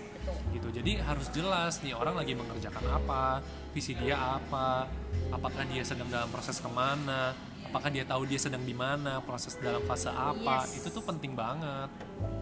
gitu. 0.54 0.68
Jadi 0.70 0.98
harus 1.00 1.26
jelas 1.30 1.80
nih 1.82 1.94
orang 1.94 2.14
lagi 2.18 2.32
mengerjakan 2.34 2.84
apa 2.90 3.40
visi 3.76 3.92
dia 3.98 4.16
apa 4.16 4.88
apakah 5.30 5.62
dia 5.68 5.84
sedang 5.84 6.08
dalam 6.08 6.30
proses 6.32 6.58
ke 6.58 6.68
mana 6.70 7.34
apakah 7.66 7.90
dia 7.90 8.06
tahu 8.06 8.22
dia 8.24 8.38
sedang 8.38 8.62
di 8.62 8.72
mana 8.72 9.18
proses 9.20 9.58
dalam 9.58 9.82
fase 9.84 10.08
apa. 10.08 10.64
Yes. 10.64 10.80
itu 10.80 10.88
tuh 10.94 11.02
penting 11.02 11.34
banget. 11.34 11.90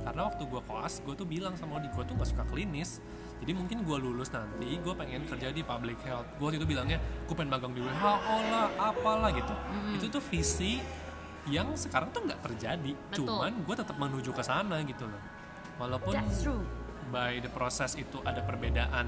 Karena 0.04 0.28
waktu 0.28 0.42
gue 0.44 0.62
koas 0.62 1.00
gue 1.00 1.14
tuh 1.16 1.26
bilang 1.26 1.56
sama 1.56 1.80
Odi 1.80 1.88
gue 1.88 2.04
tuh 2.04 2.14
gak 2.14 2.28
suka 2.28 2.44
klinis. 2.46 3.00
Jadi 3.42 3.50
mungkin 3.50 3.82
gue 3.82 3.96
lulus 3.98 4.30
nanti 4.30 4.78
gue 4.78 4.94
pengen 4.94 5.24
kerja 5.26 5.50
di 5.50 5.64
public 5.64 5.98
health. 6.04 6.28
Gue 6.38 6.52
waktu 6.52 6.62
itu 6.62 6.68
bilangnya 6.68 7.00
gue 7.00 7.34
pengen 7.34 7.50
magang 7.50 7.72
di 7.72 7.80
WHO 7.82 8.36
lah 8.52 8.68
apalah 8.78 9.30
gitu. 9.32 9.54
Itu 9.96 10.06
tuh 10.12 10.22
visi 10.28 10.78
yang 11.48 11.72
sekarang 11.74 12.12
tuh 12.12 12.24
nggak 12.24 12.40
terjadi. 12.44 12.92
Betul. 13.10 13.26
cuman 13.26 13.52
gue 13.64 13.74
tetap 13.74 13.96
menuju 13.96 14.30
ke 14.30 14.42
sana 14.44 14.84
gitu 14.84 15.08
loh. 15.08 15.22
Walaupun 15.82 16.14
that's 16.14 16.46
true 16.46 16.62
by 17.08 17.38
the 17.38 17.48
process 17.48 17.94
itu 17.94 18.20
ada 18.22 18.40
perbedaan 18.40 19.06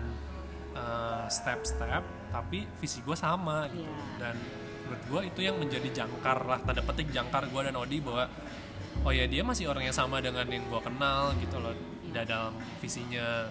uh, 0.72 1.24
step-step 1.26 2.02
tapi 2.28 2.66
visi 2.76 3.00
gue 3.00 3.14
sama 3.14 3.68
gitu 3.68 3.84
Iya. 3.84 4.02
dan 4.18 4.36
menurut 4.86 5.02
gue 5.04 5.20
itu 5.28 5.40
yang 5.42 5.56
menjadi 5.56 5.88
jangkar 6.04 6.38
lah 6.42 6.58
tanda 6.60 6.80
petik 6.80 7.10
jangkar 7.10 7.46
gue 7.46 7.60
dan 7.60 7.74
Odi 7.74 7.98
bahwa 7.98 8.30
oh 9.02 9.10
ya 9.10 9.26
dia 9.26 9.42
masih 9.42 9.66
orang 9.66 9.84
yang 9.84 9.96
sama 9.96 10.18
dengan 10.18 10.46
yang 10.46 10.62
gue 10.62 10.80
kenal 10.80 11.34
gitu 11.36 11.56
loh 11.58 11.74
da- 12.10 12.22
dalam 12.22 12.54
visinya 12.78 13.50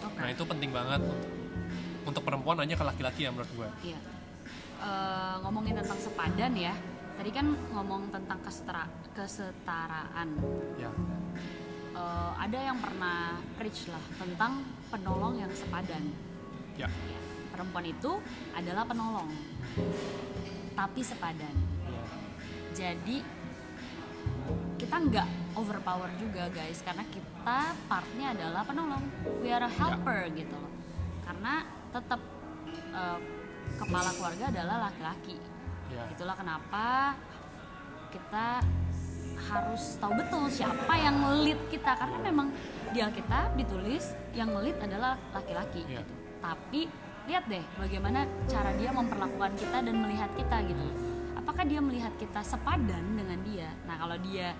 oke 0.00 0.18
nah 0.18 0.28
itu 0.28 0.42
penting 0.42 0.70
banget 0.70 1.00
untuk, 1.02 1.20
untuk 2.04 2.22
perempuan 2.22 2.58
aja 2.58 2.74
ke 2.74 2.84
laki-laki 2.84 3.20
ya 3.26 3.30
menurut 3.30 3.50
gue 3.52 3.68
Iya. 3.90 3.98
Eh, 4.82 5.34
ngomongin 5.46 5.78
tentang 5.78 5.94
sepadan 5.96 6.58
ya. 6.58 6.74
Tadi 7.14 7.30
kan 7.30 7.46
ngomong 7.70 8.10
tentang 8.10 8.34
kesetara, 8.42 8.82
kesetaraan. 9.14 10.26
ya 10.74 10.90
Eh, 11.92 12.32
ada 12.40 12.58
yang 12.58 12.80
pernah 12.80 13.36
preach 13.60 13.92
lah 13.92 14.00
tentang 14.16 14.64
penolong 14.88 15.36
yang 15.36 15.52
sepadan. 15.52 16.08
ya 16.72 16.88
Ya, 16.88 17.20
perempuan 17.52 17.84
itu 17.84 18.16
adalah 18.56 18.88
penolong, 18.88 19.28
tapi 20.72 21.00
sepadan. 21.04 21.52
ya. 21.84 22.04
Jadi 22.72 23.20
kita 24.80 24.96
nggak 25.04 25.28
overpower 25.52 26.08
juga 26.16 26.48
guys, 26.48 26.80
karena 26.80 27.04
kita 27.12 27.76
partnya 27.84 28.32
adalah 28.32 28.64
penolong. 28.64 29.04
We 29.44 29.52
are 29.52 29.68
a 29.68 29.72
helper 29.72 30.32
gitu 30.32 30.56
loh. 30.56 30.72
Karena 31.28 31.60
tetap 31.92 32.20
eh, 32.72 33.18
kepala 33.76 34.10
keluarga 34.16 34.48
adalah 34.48 34.88
laki-laki. 34.88 35.36
ya. 35.92 36.08
Itulah 36.08 36.32
kenapa 36.40 37.12
kita 38.08 38.64
harus 39.42 39.98
tahu 39.98 40.12
betul 40.14 40.46
siapa 40.46 40.94
yang 40.94 41.18
lead 41.42 41.58
kita 41.66 41.98
karena 41.98 42.18
memang 42.22 42.48
di 42.92 43.00
Alkitab 43.00 43.56
ditulis 43.56 44.14
yang 44.36 44.52
lead 44.60 44.76
adalah 44.78 45.18
laki-laki 45.32 45.82
Iya. 45.88 46.04
gitu. 46.04 46.12
Tapi 46.38 46.80
lihat 47.22 47.44
deh 47.46 47.64
bagaimana 47.78 48.26
cara 48.50 48.74
dia 48.74 48.90
memperlakukan 48.90 49.52
kita 49.56 49.78
dan 49.82 49.94
melihat 49.98 50.30
kita 50.34 50.56
gitu. 50.66 50.86
Apakah 51.38 51.66
dia 51.66 51.80
melihat 51.82 52.12
kita 52.18 52.42
sepadan 52.42 53.02
dengan 53.18 53.38
dia? 53.42 53.66
Nah, 53.86 53.98
kalau 53.98 54.14
dia 54.22 54.54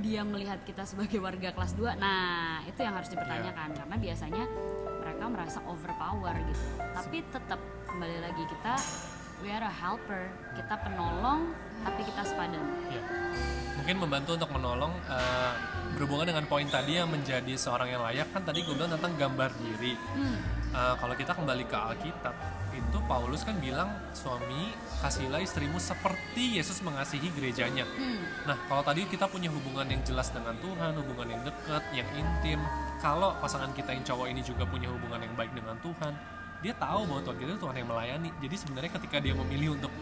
dia 0.00 0.22
melihat 0.24 0.62
kita 0.64 0.86
sebagai 0.86 1.18
warga 1.20 1.52
kelas 1.52 1.76
2, 1.76 1.98
nah 2.00 2.62
itu 2.64 2.80
yang 2.80 2.94
harus 2.96 3.10
dipertanyakan 3.12 3.74
karena 3.74 3.96
biasanya 3.98 4.44
mereka 5.02 5.24
merasa 5.28 5.58
overpower 5.68 6.32
gitu. 6.48 6.64
Tapi 6.78 7.16
tetap 7.28 7.60
kembali 7.84 8.18
lagi 8.22 8.44
kita 8.48 8.74
we 9.40 9.48
are 9.48 9.64
a 9.64 9.72
helper, 9.72 10.28
kita 10.52 10.74
penolong 10.84 11.52
tapi 11.80 12.04
kita 12.04 12.22
sepadan. 12.28 12.60
Ya. 12.92 13.00
Mungkin 13.80 13.96
membantu 13.96 14.36
untuk 14.36 14.50
menolong 14.52 14.92
eh, 15.08 15.52
berhubungan 15.96 16.28
dengan 16.28 16.44
poin 16.44 16.68
tadi 16.68 17.00
yang 17.00 17.08
menjadi 17.08 17.56
seorang 17.56 17.88
yang 17.88 18.04
layak 18.04 18.28
kan 18.36 18.44
tadi 18.44 18.60
gue 18.60 18.76
bilang 18.76 18.92
tentang 18.92 19.16
gambar 19.16 19.50
diri. 19.56 19.96
Hmm, 19.96 20.60
Eh, 20.70 20.94
kalau 21.02 21.18
kita 21.18 21.34
kembali 21.34 21.66
ke 21.66 21.74
Alkitab 21.74 22.30
itu 22.70 22.98
Paulus 23.10 23.42
kan 23.42 23.58
bilang 23.58 23.90
suami 24.14 24.70
kasihlah 25.02 25.42
istrimu 25.42 25.82
seperti 25.82 26.62
Yesus 26.62 26.78
mengasihi 26.86 27.26
gerejanya. 27.34 27.82
hmm, 27.82 28.46
Nah 28.46 28.54
kalau 28.70 28.78
tadi 28.86 29.02
kita 29.10 29.26
punya 29.26 29.50
hubungan 29.50 29.90
yang 29.90 29.98
jelas 30.06 30.30
dengan 30.30 30.54
Tuhan, 30.62 30.94
hubungan 30.94 31.26
yang 31.26 31.42
dekat, 31.42 31.82
yang 31.90 32.06
intim. 32.14 32.62
Kalau 33.02 33.34
pasangan 33.42 33.74
kita 33.74 33.90
yang 33.98 34.06
cowok 34.06 34.30
ini 34.30 34.46
juga 34.46 34.62
punya 34.62 34.86
hubungan 34.94 35.18
yang 35.18 35.34
baik 35.34 35.50
dengan 35.58 35.74
Tuhan, 35.82 36.14
dia 36.60 36.76
tahu 36.76 37.08
bahwa 37.08 37.20
Tuhan 37.24 37.36
kita 37.40 37.50
itu 37.56 37.60
Tuhan 37.60 37.76
yang 37.76 37.88
melayani. 37.88 38.30
Jadi 38.40 38.54
sebenarnya 38.56 38.90
ketika 39.00 39.16
dia 39.20 39.34
memilih 39.36 39.80
untuk 39.80 39.92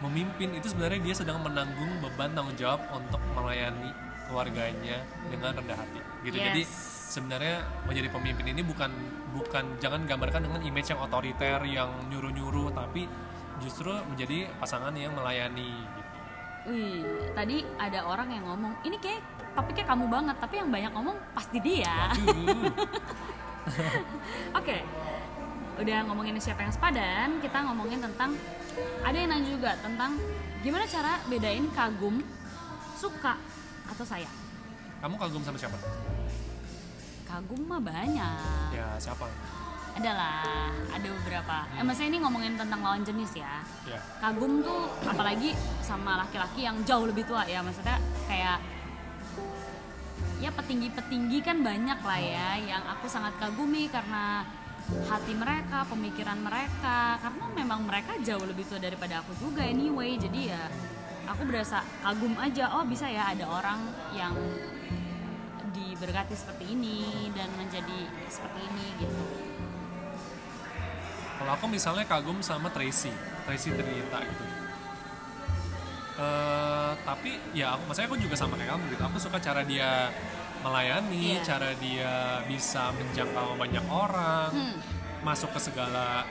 memimpin 0.00 0.52
itu 0.56 0.72
sebenarnya 0.72 1.00
dia 1.00 1.14
sedang 1.16 1.40
menanggung 1.40 1.88
beban 2.04 2.32
tanggung 2.36 2.56
jawab 2.56 2.80
untuk 2.92 3.20
melayani 3.32 3.92
keluarganya 4.28 5.04
dengan 5.28 5.56
rendah 5.56 5.76
hati. 5.78 6.00
Gitu. 6.24 6.36
Jadi 6.36 6.62
Yes. 6.64 7.14
sebenarnya 7.16 7.64
menjadi 7.86 8.08
pemimpin 8.10 8.46
ini 8.50 8.60
bukan 8.66 8.90
bukan 9.32 9.64
jangan 9.78 10.04
gambarkan 10.04 10.48
dengan 10.48 10.60
image 10.64 10.90
yang 10.92 11.00
otoriter 11.00 11.60
yang 11.64 11.92
nyuruh-nyuruh 12.10 12.72
tapi 12.74 13.06
justru 13.60 13.88
menjadi 14.12 14.52
pasangan 14.60 14.92
yang 14.96 15.16
melayani 15.16 15.70
gitu. 15.72 16.10
Wih, 16.66 17.06
tadi 17.32 17.62
ada 17.78 18.02
orang 18.04 18.28
yang 18.34 18.44
ngomong 18.44 18.74
ini 18.82 18.98
kayak 18.98 19.22
topiknya 19.54 19.86
kamu 19.86 20.04
banget, 20.10 20.36
tapi 20.42 20.54
yang 20.58 20.68
banyak 20.68 20.92
ngomong 20.92 21.16
pasti 21.32 21.58
dia. 21.62 22.10
Oke, 24.58 24.82
udah 25.76 25.98
ngomongin 26.08 26.36
siapa 26.40 26.64
yang 26.64 26.72
sepadan, 26.72 27.28
kita 27.44 27.58
ngomongin 27.68 28.00
tentang 28.00 28.32
ada 29.04 29.16
yang 29.16 29.28
nanya 29.28 29.48
juga 29.52 29.72
tentang 29.80 30.16
gimana 30.64 30.84
cara 30.88 31.20
bedain 31.28 31.68
kagum, 31.72 32.24
suka 32.96 33.36
atau 33.88 34.04
sayang. 34.04 34.32
Kamu 35.04 35.14
kagum 35.20 35.42
sama 35.44 35.60
siapa? 35.60 35.76
Kagum 37.28 37.60
mah 37.68 37.80
banyak. 37.80 38.72
Ya 38.72 38.96
siapa? 38.96 39.28
Adalah, 39.96 40.72
ada 40.92 41.08
beberapa. 41.08 41.64
Eh, 41.72 41.80
maksudnya 41.80 42.08
ini 42.12 42.18
ngomongin 42.20 42.52
tentang 42.60 42.84
lawan 42.84 43.00
jenis 43.00 43.32
ya. 43.40 43.64
Ya. 43.88 44.00
Kagum 44.20 44.60
tuh 44.60 44.92
apalagi 45.08 45.56
sama 45.80 46.20
laki-laki 46.20 46.68
yang 46.68 46.76
jauh 46.84 47.08
lebih 47.08 47.24
tua 47.24 47.48
ya, 47.48 47.64
maksudnya 47.64 47.96
kayak 48.28 48.60
ya 50.36 50.52
petinggi-petinggi 50.52 51.40
kan 51.40 51.64
banyak 51.64 51.96
lah 52.04 52.20
ya 52.20 52.48
yang 52.60 52.84
aku 52.84 53.08
sangat 53.08 53.32
kagumi 53.40 53.88
karena 53.88 54.44
hati 54.86 55.32
mereka, 55.34 55.82
pemikiran 55.90 56.38
mereka 56.38 57.18
karena 57.18 57.44
memang 57.52 57.86
mereka 57.86 58.14
jauh 58.22 58.46
lebih 58.46 58.66
tua 58.70 58.78
daripada 58.78 59.22
aku 59.22 59.34
juga 59.38 59.66
anyway. 59.66 60.14
Jadi 60.14 60.50
ya 60.50 60.70
aku 61.26 61.42
berasa 61.46 61.82
kagum 62.02 62.38
aja 62.38 62.70
oh 62.78 62.86
bisa 62.86 63.10
ya 63.10 63.34
ada 63.34 63.50
orang 63.50 63.80
yang 64.14 64.34
diberkati 65.74 66.34
seperti 66.38 66.72
ini 66.72 67.28
dan 67.34 67.50
menjadi 67.58 68.06
seperti 68.30 68.60
ini 68.62 68.86
gitu. 69.02 69.24
Kalau 71.36 71.52
aku 71.52 71.66
misalnya 71.68 72.08
kagum 72.08 72.40
sama 72.40 72.72
Tracy, 72.72 73.12
Tracy 73.44 73.68
Trinita 73.74 74.24
gitu. 74.24 74.44
Eh, 76.16 76.92
tapi 77.04 77.36
ya 77.52 77.76
aku, 77.76 77.92
maksudnya 77.92 78.08
aku 78.08 78.16
juga 78.16 78.36
sama 78.40 78.56
kayak 78.56 78.72
kamu 78.72 78.84
gitu. 78.96 79.02
Aku 79.04 79.18
suka 79.20 79.36
cara 79.36 79.60
dia 79.68 80.08
melayani, 80.66 81.38
Iya. 81.38 81.46
cara 81.46 81.70
dia 81.78 82.12
bisa 82.44 82.90
menjangkau 82.90 83.54
banyak 83.54 83.86
orang, 83.86 84.50
Hmm. 84.50 84.76
masuk 85.22 85.54
ke 85.54 85.60
segala 85.62 86.26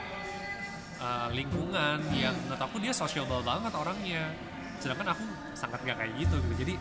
uh, 0.96 1.28
lingkungan 1.32 2.00
Hmm. 2.04 2.12
yang 2.12 2.36
menurut 2.44 2.60
aku 2.60 2.76
dia 2.78 2.92
sociable 2.92 3.40
banget 3.40 3.72
orangnya. 3.72 4.32
Sedangkan 4.76 5.12
aku 5.12 5.24
sangat 5.52 5.80
gak 5.84 5.96
kayak 5.96 6.12
gitu 6.16 6.36
gitu. 6.40 6.54
Jadi 6.64 6.74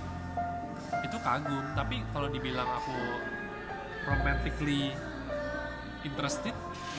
itu 1.04 1.18
kagum. 1.20 1.66
Tapi 1.76 2.00
kalau 2.12 2.28
dibilang 2.28 2.68
aku 2.68 2.96
romantically 4.06 4.92
interested 6.04 6.54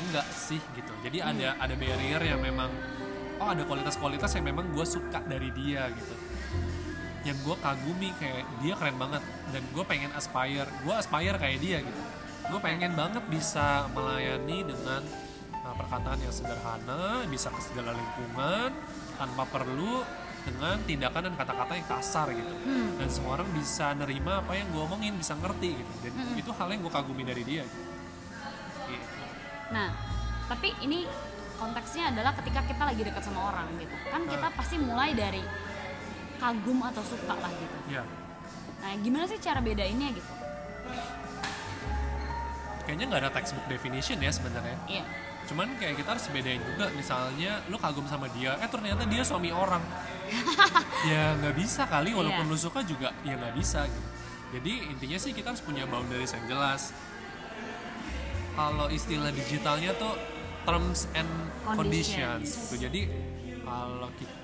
enggak 0.04 0.26
sih 0.28 0.60
gitu. 0.74 0.92
Jadi 1.00 1.20
Hmm. 1.20 1.30
ada 1.36 1.48
ada 1.56 1.74
barrier 1.74 2.20
yang 2.20 2.40
memang 2.40 2.68
oh 3.36 3.48
ada 3.48 3.62
kualitas-kualitas 3.64 4.32
yang 4.34 4.48
memang 4.48 4.72
gue 4.72 4.84
suka 4.84 5.20
dari 5.24 5.52
dia 5.52 5.88
gitu 5.92 6.14
yang 7.26 7.38
gue 7.42 7.56
kagumi 7.58 8.14
kayak 8.16 8.46
dia 8.62 8.78
keren 8.78 8.96
banget 8.96 9.22
dan 9.50 9.62
gue 9.66 9.84
pengen 9.84 10.14
aspire 10.14 10.70
gue 10.80 10.94
aspire 10.94 11.34
kayak 11.34 11.58
dia 11.58 11.78
gitu 11.82 12.00
gue 12.46 12.60
pengen 12.62 12.94
banget 12.94 13.26
bisa 13.26 13.90
melayani 13.90 14.62
dengan 14.62 15.02
uh, 15.60 15.74
perkataan 15.74 16.22
yang 16.22 16.30
sederhana 16.30 17.26
bisa 17.26 17.50
ke 17.50 17.58
segala 17.58 17.90
lingkungan 17.90 18.70
tanpa 19.18 19.42
perlu 19.44 20.06
dengan 20.46 20.78
tindakan 20.86 21.26
dan 21.26 21.34
kata-kata 21.34 21.72
yang 21.74 21.88
kasar 21.90 22.30
gitu 22.30 22.54
Hmm. 22.62 22.94
dan 22.94 23.08
semua 23.10 23.34
orang 23.34 23.50
bisa 23.50 23.90
nerima 23.92 24.38
apa 24.38 24.54
yang 24.54 24.70
gue 24.70 24.78
omongin 24.78 25.18
bisa 25.18 25.34
ngerti 25.34 25.74
gitu 25.74 25.92
dan 26.06 26.12
Mm-mm. 26.14 26.38
itu 26.38 26.50
hal 26.54 26.68
yang 26.70 26.80
gue 26.80 26.92
kagumi 26.94 27.26
dari 27.26 27.42
dia 27.42 27.66
gitu. 27.66 27.82
Gitu. 28.86 29.06
Nah, 29.74 29.90
tapi 30.46 30.70
ini 30.78 31.02
konteksnya 31.58 32.14
adalah 32.14 32.30
ketika 32.38 32.62
kita 32.62 32.82
lagi 32.86 33.02
dekat 33.02 33.26
sama 33.26 33.50
orang 33.50 33.66
gitu. 33.74 33.90
Kan 34.06 34.22
kita 34.30 34.46
Ah. 34.46 34.54
pasti 34.54 34.78
mulai 34.78 35.10
dari 35.10 35.42
kagum 36.36 36.78
atau 36.80 37.02
suka 37.02 37.34
lah 37.34 37.52
gitu. 37.52 37.76
ya 37.90 38.04
Nah, 38.76 38.92
gimana 38.96 39.24
sih 39.24 39.38
cara 39.38 39.58
bedainnya 39.58 40.10
gitu? 40.10 40.30
kayaknya 42.82 43.04
nggak 43.08 43.20
ada 43.20 43.30
textbook 43.32 43.66
definition 43.66 44.14
ya 44.16 44.30
sebenarnya 44.30 44.78
Iya. 44.86 45.02
cuman 45.46 45.74
kayak 45.74 45.98
kita 45.98 46.08
harus 46.08 46.26
bedain 46.28 46.62
juga 46.62 46.86
misalnya 46.92 47.62
lu 47.66 47.76
kagum 47.76 48.06
sama 48.06 48.30
dia 48.30 48.54
eh 48.56 48.68
ternyata 48.68 49.02
dia 49.04 49.22
suami 49.22 49.50
orang 49.50 49.82
ya 51.10 51.34
nggak 51.36 51.54
bisa 51.56 51.82
kali 51.86 52.14
walaupun 52.14 52.46
Iya. 52.46 52.52
lu 52.52 52.56
suka 52.56 52.80
juga 52.82 53.10
ya 53.22 53.34
nggak 53.34 53.54
bisa 53.54 53.86
gitu 53.86 54.08
jadi 54.54 54.72
intinya 54.86 55.18
sih 55.18 55.34
kita 55.34 55.50
harus 55.50 55.62
punya 55.62 55.82
boundaries 55.84 56.30
yang 56.30 56.46
jelas 56.46 56.94
kalau 58.54 58.86
istilah 58.88 59.30
digitalnya 59.30 59.90
tuh 59.92 60.14
terms 60.62 61.10
and 61.12 61.28
conditions, 61.66 61.74
Conditions. 61.74 62.70
gitu 62.70 62.74
jadi 62.86 63.00
kalau 63.62 64.10
kita 64.14 64.34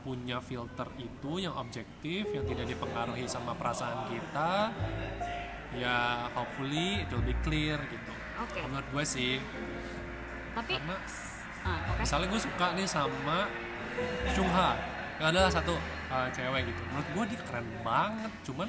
punya 0.00 0.40
filter 0.40 0.88
itu 0.96 1.32
yang 1.38 1.52
objektif 1.54 2.24
yang 2.32 2.44
tidak 2.44 2.66
dipengaruhi 2.66 3.28
sama 3.28 3.52
perasaan 3.52 4.08
kita 4.08 4.72
ya 5.76 6.28
hopefully 6.32 7.04
it 7.04 7.08
will 7.12 7.20
be 7.20 7.36
clear 7.44 7.76
gitu 7.86 8.12
Oke. 8.40 8.64
menurut 8.64 8.88
gue 8.88 9.04
sih 9.04 9.32
Tapi 10.56 10.72
karena 10.74 10.96
ah, 11.62 11.78
oke. 11.92 12.00
misalnya 12.00 12.26
gue 12.32 12.40
suka 12.40 12.66
nih 12.72 12.88
sama 12.88 13.38
Chungha 14.32 14.78
adalah 15.18 15.50
satu 15.50 15.74
uh, 16.08 16.28
cewek 16.30 16.70
gitu 16.70 16.82
menurut 16.88 17.08
gue 17.12 17.24
dia 17.34 17.40
keren 17.44 17.66
banget 17.82 18.32
cuman 18.46 18.68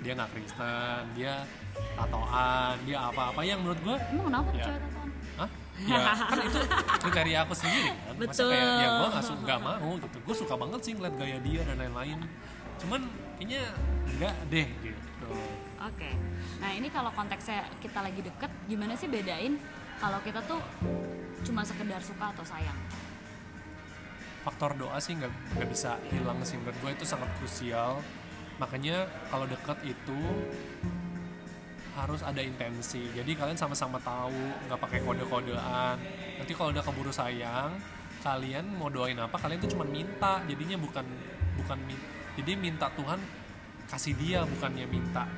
dia 0.00 0.12
nggak 0.16 0.30
Kristen 0.32 1.02
dia 1.12 1.34
tatoan 1.92 2.80
dia 2.88 2.98
apa-apa 3.04 3.40
yang 3.44 3.60
menurut 3.60 3.80
gue 3.84 3.96
Emang 4.08 4.26
kenapa 4.32 4.48
Ya. 4.56 4.64
cewek 4.70 4.80
tatoan? 4.80 5.08
Ya 5.88 6.12
kan 6.12 6.38
itu 6.44 6.60
kriteria 7.00 7.38
aku 7.48 7.54
sendiri 7.56 7.88
kan 7.88 8.14
Masa 8.20 8.28
Betul. 8.28 8.48
kayak 8.52 8.68
ya 8.68 8.88
gue 9.00 9.08
nggak 9.48 9.60
mau 9.64 9.90
gitu 9.96 10.16
Gue 10.20 10.36
suka 10.36 10.54
banget 10.60 10.80
sih 10.84 10.92
ngeliat 10.92 11.14
gaya 11.16 11.38
dia 11.40 11.60
dan 11.64 11.76
lain-lain 11.80 12.18
Cuman 12.76 13.00
kayaknya 13.40 13.62
enggak 14.04 14.34
deh 14.52 14.68
gitu 14.84 15.32
Oke. 15.80 16.12
Nah, 16.60 16.76
ini 16.76 16.92
kalau 16.92 17.08
konteksnya 17.16 17.64
kita 17.80 18.04
lagi 18.04 18.20
deket, 18.20 18.52
gimana 18.68 18.92
sih 19.00 19.08
bedain 19.08 19.56
kalau 19.96 20.20
kita 20.20 20.44
tuh 20.44 20.60
cuma 21.40 21.64
sekedar 21.64 22.04
suka 22.04 22.36
atau 22.36 22.44
sayang? 22.44 22.76
faktor 24.40 24.72
doa 24.76 24.96
sih 25.00 25.16
nggak 25.20 25.32
nggak 25.56 25.68
bisa 25.68 26.00
hilang 26.08 26.40
sih 26.42 26.56
menurut 26.56 26.76
gue 26.80 26.90
itu 26.96 27.04
sangat 27.04 27.28
krusial 27.36 28.00
makanya 28.56 29.08
kalau 29.28 29.44
deket 29.44 29.78
itu 29.84 30.20
harus 32.00 32.20
ada 32.24 32.40
intensi. 32.40 33.12
Jadi 33.12 33.36
kalian 33.36 33.58
sama-sama 33.58 34.00
tahu 34.00 34.68
nggak 34.68 34.80
pakai 34.80 35.00
kode-kodean. 35.04 35.96
Nanti 36.40 36.52
kalau 36.56 36.72
udah 36.72 36.84
keburu 36.84 37.12
sayang 37.12 37.76
kalian 38.20 38.76
mau 38.76 38.92
doain 38.92 39.16
apa 39.16 39.36
kalian 39.36 39.60
tuh 39.60 39.70
cuma 39.76 39.84
minta. 39.84 40.40
Jadinya 40.48 40.76
bukan 40.80 41.04
bukan 41.60 41.78
min- 41.84 42.06
jadi 42.40 42.56
minta 42.56 42.88
Tuhan 42.96 43.20
kasih 43.90 44.14
dia 44.16 44.46
bukannya 44.46 44.86
minta 44.88 45.28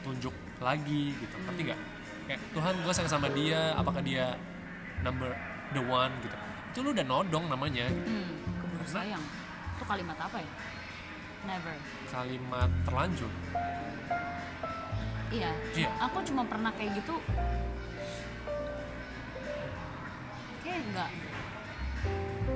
petunjuk 0.00 0.34
lagi 0.62 1.14
gitu. 1.18 1.34
Ngerti 1.50 1.60
nggak? 1.72 1.80
Kayak 2.24 2.40
Tuhan 2.56 2.74
gue 2.80 2.92
sayang 2.94 3.12
sama 3.12 3.28
dia 3.34 3.74
apakah 3.74 4.00
dia 4.00 4.38
number 5.02 5.34
the 5.74 5.82
one? 5.82 6.12
Gitu. 6.22 6.36
Itu 6.74 6.78
lu 6.86 6.90
udah 6.94 7.06
nodong 7.06 7.44
namanya 7.50 7.86
gitu. 7.90 8.10
Hmm, 8.10 8.30
keburu 8.62 8.86
sayang. 8.86 9.24
Itu 9.74 9.84
kalimat 9.86 10.18
apa 10.18 10.38
ya? 10.38 10.50
Never. 11.44 11.76
kalimat 12.08 12.72
terlanjur 12.88 13.28
Iya. 15.34 15.50
Iya. 15.74 15.88
Aku 16.00 16.22
cuma 16.22 16.46
pernah 16.46 16.70
kayak 16.72 16.94
gitu. 16.94 17.14
Kayak 20.62 20.80
enggak. 20.84 21.10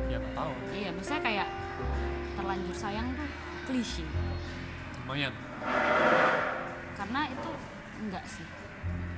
ya 0.05 0.17
nggak 0.17 0.35
tahu 0.35 0.53
Iya, 0.71 0.91
maksudnya 0.93 1.23
kayak 1.23 1.49
terlanjur 2.35 2.77
sayang 2.77 3.09
tuh 3.13 3.29
klise. 3.65 4.05
lumayan 5.01 5.33
Karena 6.95 7.21
itu 7.27 7.51
enggak 7.99 8.25
sih. 8.25 8.47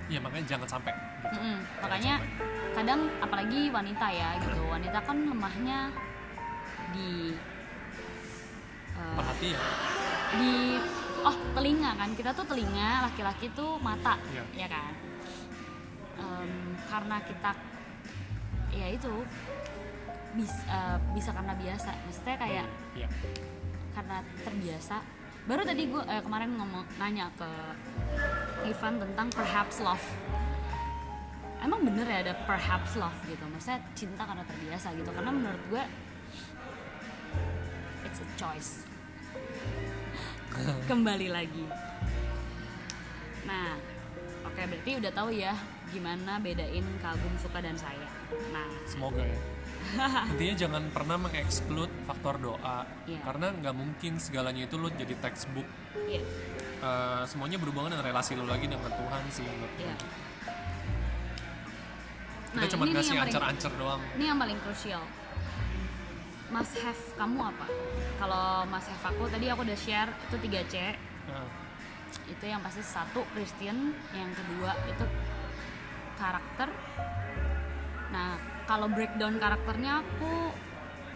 ya 0.07 0.18
makanya 0.18 0.46
jangan 0.49 0.68
sampai 0.68 0.90
gitu. 0.90 1.35
Mm-mm. 1.37 1.57
Jangan 1.59 1.83
Makanya 1.83 2.14
sampai. 2.18 2.75
kadang 2.75 3.01
apalagi 3.20 3.61
wanita 3.70 4.07
ya 4.09 4.29
gitu. 4.40 4.62
Wanita 4.64 4.99
kan 5.03 5.16
lemahnya 5.23 5.79
di 6.90 7.11
eh, 8.94 9.14
perhatian 9.14 9.62
di 10.35 10.55
oh 11.24 11.37
telinga 11.56 11.90
kan? 11.96 12.11
Kita 12.16 12.30
tuh 12.33 12.46
telinga 12.48 13.11
laki-laki 13.11 13.46
tuh 13.52 13.76
mata 13.80 14.16
Iya. 14.33 14.44
ya 14.54 14.68
kan? 14.68 14.92
Em, 16.20 16.76
karena 16.88 17.16
kita 17.24 17.50
ya 18.70 18.87
itu 18.92 19.12
bisa 20.37 21.00
bisa 21.12 21.30
karena 21.35 21.54
biasa. 21.59 21.90
Maksudnya 22.06 22.37
kayak 22.38 22.66
ya 22.94 23.09
karena 23.96 24.16
terbiasa. 24.46 24.96
Baru 25.48 25.62
tadi 25.64 25.88
gue 25.88 26.02
eh, 26.06 26.22
kemarin 26.22 26.54
ngomong 26.54 26.85
nanya 27.00 27.26
ke 27.35 27.48
Ivan 28.68 29.00
tentang 29.00 29.28
perhaps 29.33 29.80
love. 29.80 30.06
Emang 31.61 31.85
bener 31.85 32.09
ya 32.09 32.24
ada 32.24 32.35
perhaps 32.48 32.96
love 32.96 33.16
gitu? 33.28 33.44
Maksudnya 33.48 33.80
cinta 33.92 34.22
karena 34.24 34.44
terbiasa 34.48 34.96
gitu? 34.96 35.11
Karena 35.12 35.33
menurut 35.33 35.61
gue 35.68 35.85
it's 38.06 38.20
a 38.20 38.28
choice 38.35 38.85
kembali 40.90 41.29
lagi. 41.31 41.64
Nah 43.46 43.77
oke 44.46 44.61
berarti 44.61 44.90
udah 45.01 45.12
tahu 45.12 45.31
ya 45.35 45.53
gimana 45.90 46.38
bedain 46.38 46.87
kagum 47.03 47.35
suka 47.40 47.59
dan 47.59 47.75
sayang. 47.75 48.14
Nah. 48.55 48.68
Semoga 48.87 49.23
ya. 49.27 49.40
Intinya 50.31 50.55
jangan 50.55 50.83
pernah 50.94 51.16
mengeksklud 51.18 51.90
faktor 52.07 52.38
doa 52.38 52.87
Iya. 53.11 53.18
karena 53.27 53.46
nggak 53.59 53.75
mungkin 53.75 54.12
segalanya 54.23 54.70
itu 54.70 54.77
lo 54.79 54.87
jadi 54.92 55.14
textbook. 55.18 55.66
Iya. 56.07 56.23
Eh, 56.81 57.23
semuanya 57.27 57.59
berhubungan 57.59 57.92
dengan 57.92 58.07
relasi 58.07 58.38
lo 58.38 58.46
lagi 58.46 58.70
dengan 58.70 58.88
Tuhan 58.88 59.23
sih 59.29 59.42
menurut 59.42 59.75
iya. 59.77 59.94
Kita 62.51 62.66
cuma 62.75 62.83
ini 62.83 62.90
nih 62.90 62.99
ngasih 62.99 63.18
ancer-ancer 63.23 63.73
doang. 63.79 64.03
Ini 64.18 64.25
yang 64.35 64.38
paling 64.38 64.59
krusial. 64.62 65.03
Must 66.51 66.75
have 66.83 67.03
kamu 67.14 67.38
apa? 67.46 67.66
Kalau 68.20 68.68
must 68.68 68.87
have 68.87 69.06
aku 69.09 69.24
tadi 69.26 69.48
aku 69.48 69.64
udah 69.64 69.78
share 69.78 70.12
itu 70.28 70.37
3C. 70.38 70.74
Nah, 71.26 71.48
Itu 72.28 72.44
yang 72.44 72.61
pasti 72.61 72.85
satu 72.85 73.24
Christian, 73.33 73.96
yang 74.12 74.30
kedua 74.30 74.76
itu 74.87 75.04
karakter. 76.14 76.68
Nah, 78.12 78.37
kalau 78.68 78.87
breakdown 78.87 79.40
karakternya 79.40 80.04
aku 80.04 80.52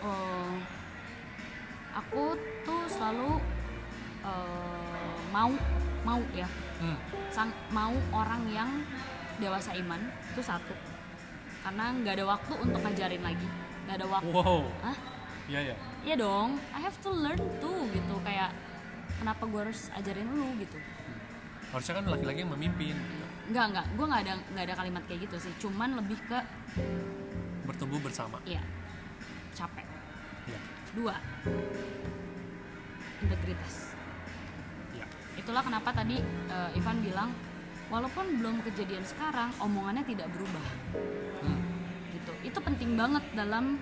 eh, 0.01 0.55
aku 1.93 2.23
tuh 2.65 2.83
selalu 2.89 3.39
eh, 4.25 5.15
mau 5.29 5.53
mau 6.03 6.21
ya 6.33 6.49
Hmm. 6.75 6.99
sang 7.31 7.49
mau 7.71 7.95
orang 8.11 8.51
yang 8.51 8.83
dewasa 9.39 9.73
iman 9.79 9.97
itu 10.35 10.43
satu 10.43 10.75
karena 11.63 11.95
nggak 11.97 12.19
ada 12.19 12.27
waktu 12.27 12.53
untuk 12.61 12.83
ngajarin 12.83 13.23
lagi 13.23 13.49
nggak 13.87 14.03
ada 14.03 14.07
waktu 14.11 14.35
Wow. 14.35 14.67
Hah? 14.83 14.97
Iya 15.45 15.61
ya. 15.73 15.77
Iya 16.05 16.15
dong, 16.21 16.57
I 16.73 16.81
have 16.81 16.97
to 17.05 17.11
learn 17.13 17.41
too 17.61 17.79
gitu 17.93 18.15
kayak 18.25 18.51
kenapa 19.21 19.45
gue 19.45 19.61
harus 19.61 19.93
ajarin 19.93 20.29
lu 20.33 20.49
gitu. 20.61 20.79
Harusnya 21.69 21.95
kan 22.01 22.05
laki-laki 22.09 22.39
yang 22.45 22.53
memimpin. 22.53 22.97
Gitu. 22.97 23.25
Enggak 23.53 23.65
enggak, 23.73 23.87
gue 23.93 24.07
nggak 24.09 24.23
ada 24.25 24.35
nggak 24.57 24.65
ada 24.65 24.75
kalimat 24.81 25.03
kayak 25.05 25.21
gitu 25.29 25.37
sih. 25.37 25.53
Cuman 25.61 26.01
lebih 26.01 26.17
ke 26.25 26.39
Bertumbuh 27.65 28.01
bersama. 28.01 28.41
ya 28.45 28.61
capek. 29.55 29.87
Iya. 30.51 30.61
Dua, 30.99 31.15
integritas. 33.23 33.95
Iya. 34.97 35.07
Itulah 35.39 35.63
kenapa 35.63 35.95
tadi 35.95 36.19
eh, 36.25 36.79
Ivan 36.79 36.99
bilang 37.01 37.31
walaupun 37.93 38.41
belum 38.41 38.65
kejadian 38.65 39.05
sekarang, 39.07 39.53
omongannya 39.61 40.05
tidak 40.09 40.29
berubah. 40.35 40.67
Hmm. 41.45 41.61
Gitu. 42.13 42.33
Itu 42.49 42.59
penting 42.65 42.97
banget 42.99 43.25
dalam 43.37 43.79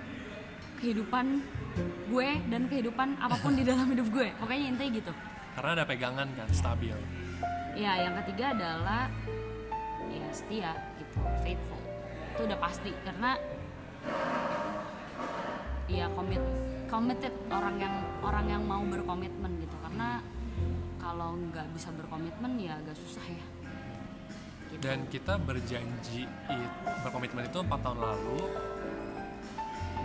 kehidupan 0.83 1.39
gue 2.11 2.29
dan 2.51 2.67
kehidupan 2.67 3.15
apa 3.23 3.39
pun 3.39 3.55
di 3.55 3.63
dalam 3.63 3.87
hidup 3.87 4.11
gue. 4.11 4.35
Pokoknya 4.35 4.65
intinya 4.75 4.91
gitu. 4.99 5.13
Karena 5.55 5.69
ada 5.79 5.85
pegangan 5.87 6.27
kan, 6.35 6.47
stabil. 6.51 6.97
Ya, 7.73 8.03
yang 8.03 8.19
ketiga 8.21 8.51
adalah 8.51 9.07
ya 10.11 10.27
setia 10.35 10.75
gitu, 10.99 11.23
faithful. 11.39 11.79
Itu 12.35 12.41
udah 12.51 12.59
pasti 12.59 12.91
karena 13.07 13.39
ya 15.87 16.11
komit 16.11 16.43
committed 16.91 17.33
orang 17.49 17.79
yang 17.79 17.95
orang 18.19 18.45
yang 18.51 18.63
mau 18.67 18.83
berkomitmen 18.83 19.63
gitu. 19.63 19.77
Karena 19.79 20.19
kalau 20.99 21.39
nggak 21.49 21.71
bisa 21.71 21.89
berkomitmen 21.95 22.59
ya 22.59 22.75
agak 22.77 22.99
susah 22.99 23.23
ya. 23.23 23.45
Gitu. 24.73 24.81
Dan 24.83 25.05
kita 25.07 25.37
berjanji 25.37 26.25
it, 26.27 26.71
berkomitmen 27.05 27.45
itu 27.45 27.61
4 27.61 27.71
tahun 27.71 27.99
lalu. 28.01 28.41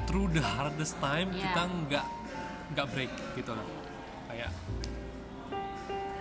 Through 0.09 0.33
the 0.33 0.41
hardest 0.41 0.97
time 1.05 1.29
Iya. 1.37 1.53
kita 1.53 1.63
nggak 1.69 2.07
nggak 2.73 2.87
break 2.97 3.13
gitu 3.37 3.53
loh. 3.53 3.69
Kayak 4.25 4.51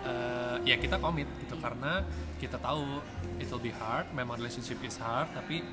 eh, 0.03 0.55
ya 0.67 0.75
kita 0.75 0.99
komit 0.99 1.27
gitu 1.39 1.55
Iya. 1.55 1.63
karena 1.63 1.91
kita 2.35 2.59
tahu 2.59 2.99
it 3.39 3.47
will 3.47 3.63
be 3.63 3.71
hard. 3.71 4.11
Memang 4.11 4.35
relationship 4.43 4.83
is 4.83 4.99
hard 4.99 5.31
tapi 5.31 5.63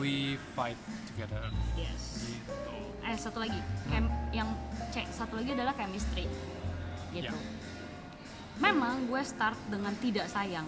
we 0.00 0.40
fight 0.56 0.80
together. 1.12 1.44
Yes. 1.76 2.24
Gitu. 2.24 2.72
Eh 3.04 3.16
satu 3.20 3.44
lagi, 3.44 3.60
chem, 3.92 4.08
yang 4.32 4.48
C 4.88 5.04
satu 5.12 5.36
lagi 5.36 5.52
adalah 5.52 5.76
chemistry. 5.76 6.24
Gitu. 7.12 7.28
Ya. 7.28 7.36
Memang 8.60 9.08
gue 9.12 9.20
start 9.20 9.58
dengan 9.68 9.92
tidak 10.00 10.24
sayang. 10.32 10.64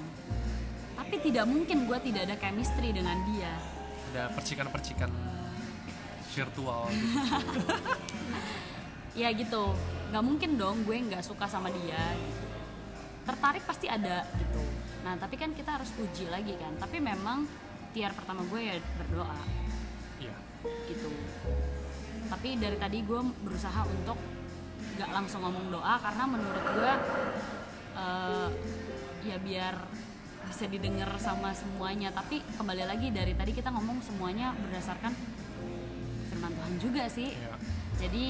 Tapi 1.00 1.16
tidak 1.20 1.48
mungkin 1.48 1.88
gue 1.88 1.98
tidak 2.12 2.28
ada 2.28 2.36
chemistry 2.36 2.92
dengan 2.92 3.16
dia. 3.32 3.52
Ada 4.12 4.30
percikan-percikan 4.36 5.10
virtual 6.34 6.90
gitu. 6.90 7.16
ya 9.22 9.30
gitu. 9.30 9.72
Nggak 10.10 10.24
mungkin 10.26 10.50
dong 10.58 10.82
gue 10.82 10.96
nggak 10.98 11.22
suka 11.22 11.46
sama 11.46 11.70
dia. 11.70 12.02
Gitu 12.18 12.44
tertarik 13.24 13.64
pasti 13.64 13.88
ada 13.88 14.28
gitu. 14.36 14.62
Nah 15.02 15.16
tapi 15.16 15.40
kan 15.40 15.56
kita 15.56 15.80
harus 15.80 15.90
uji 15.96 16.28
lagi 16.28 16.54
kan. 16.60 16.76
Tapi 16.76 17.00
memang 17.00 17.48
tiar 17.96 18.12
pertama 18.12 18.44
gue 18.46 18.60
ya 18.60 18.76
berdoa. 19.00 19.40
Iya. 20.20 20.36
gitu. 20.88 21.08
Tapi 22.28 22.56
dari 22.60 22.76
tadi 22.76 23.04
gue 23.04 23.20
berusaha 23.44 23.84
untuk 23.88 24.16
nggak 24.94 25.10
langsung 25.10 25.42
ngomong 25.42 25.74
doa 25.74 25.98
karena 25.98 26.24
menurut 26.28 26.64
gue 26.76 26.92
eh, 27.98 28.48
ya 29.24 29.36
biar 29.40 29.74
bisa 30.44 30.64
didengar 30.68 31.08
sama 31.16 31.56
semuanya. 31.56 32.12
Tapi 32.12 32.44
kembali 32.60 32.84
lagi 32.84 33.08
dari 33.08 33.32
tadi 33.32 33.56
kita 33.56 33.72
ngomong 33.72 34.04
semuanya 34.04 34.52
berdasarkan 34.52 35.12
firman 36.44 36.60
Tuhan 36.60 36.74
juga 36.76 37.04
sih 37.08 37.28
Iya. 37.32 37.54
jadi 37.96 38.24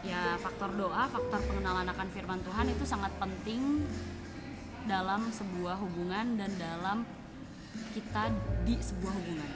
ya 0.00 0.20
faktor 0.40 0.72
doa, 0.80 1.04
faktor 1.12 1.44
pengenalan 1.44 1.84
akan 1.84 2.08
firman 2.08 2.40
Tuhan 2.40 2.72
itu 2.72 2.88
sangat 2.88 3.12
penting 3.20 3.84
dalam 4.88 5.28
sebuah 5.28 5.76
hubungan 5.76 6.40
dan 6.40 6.48
dalam 6.56 7.04
kita 7.92 8.32
di 8.64 8.80
sebuah 8.80 9.12
hubungan. 9.12 9.50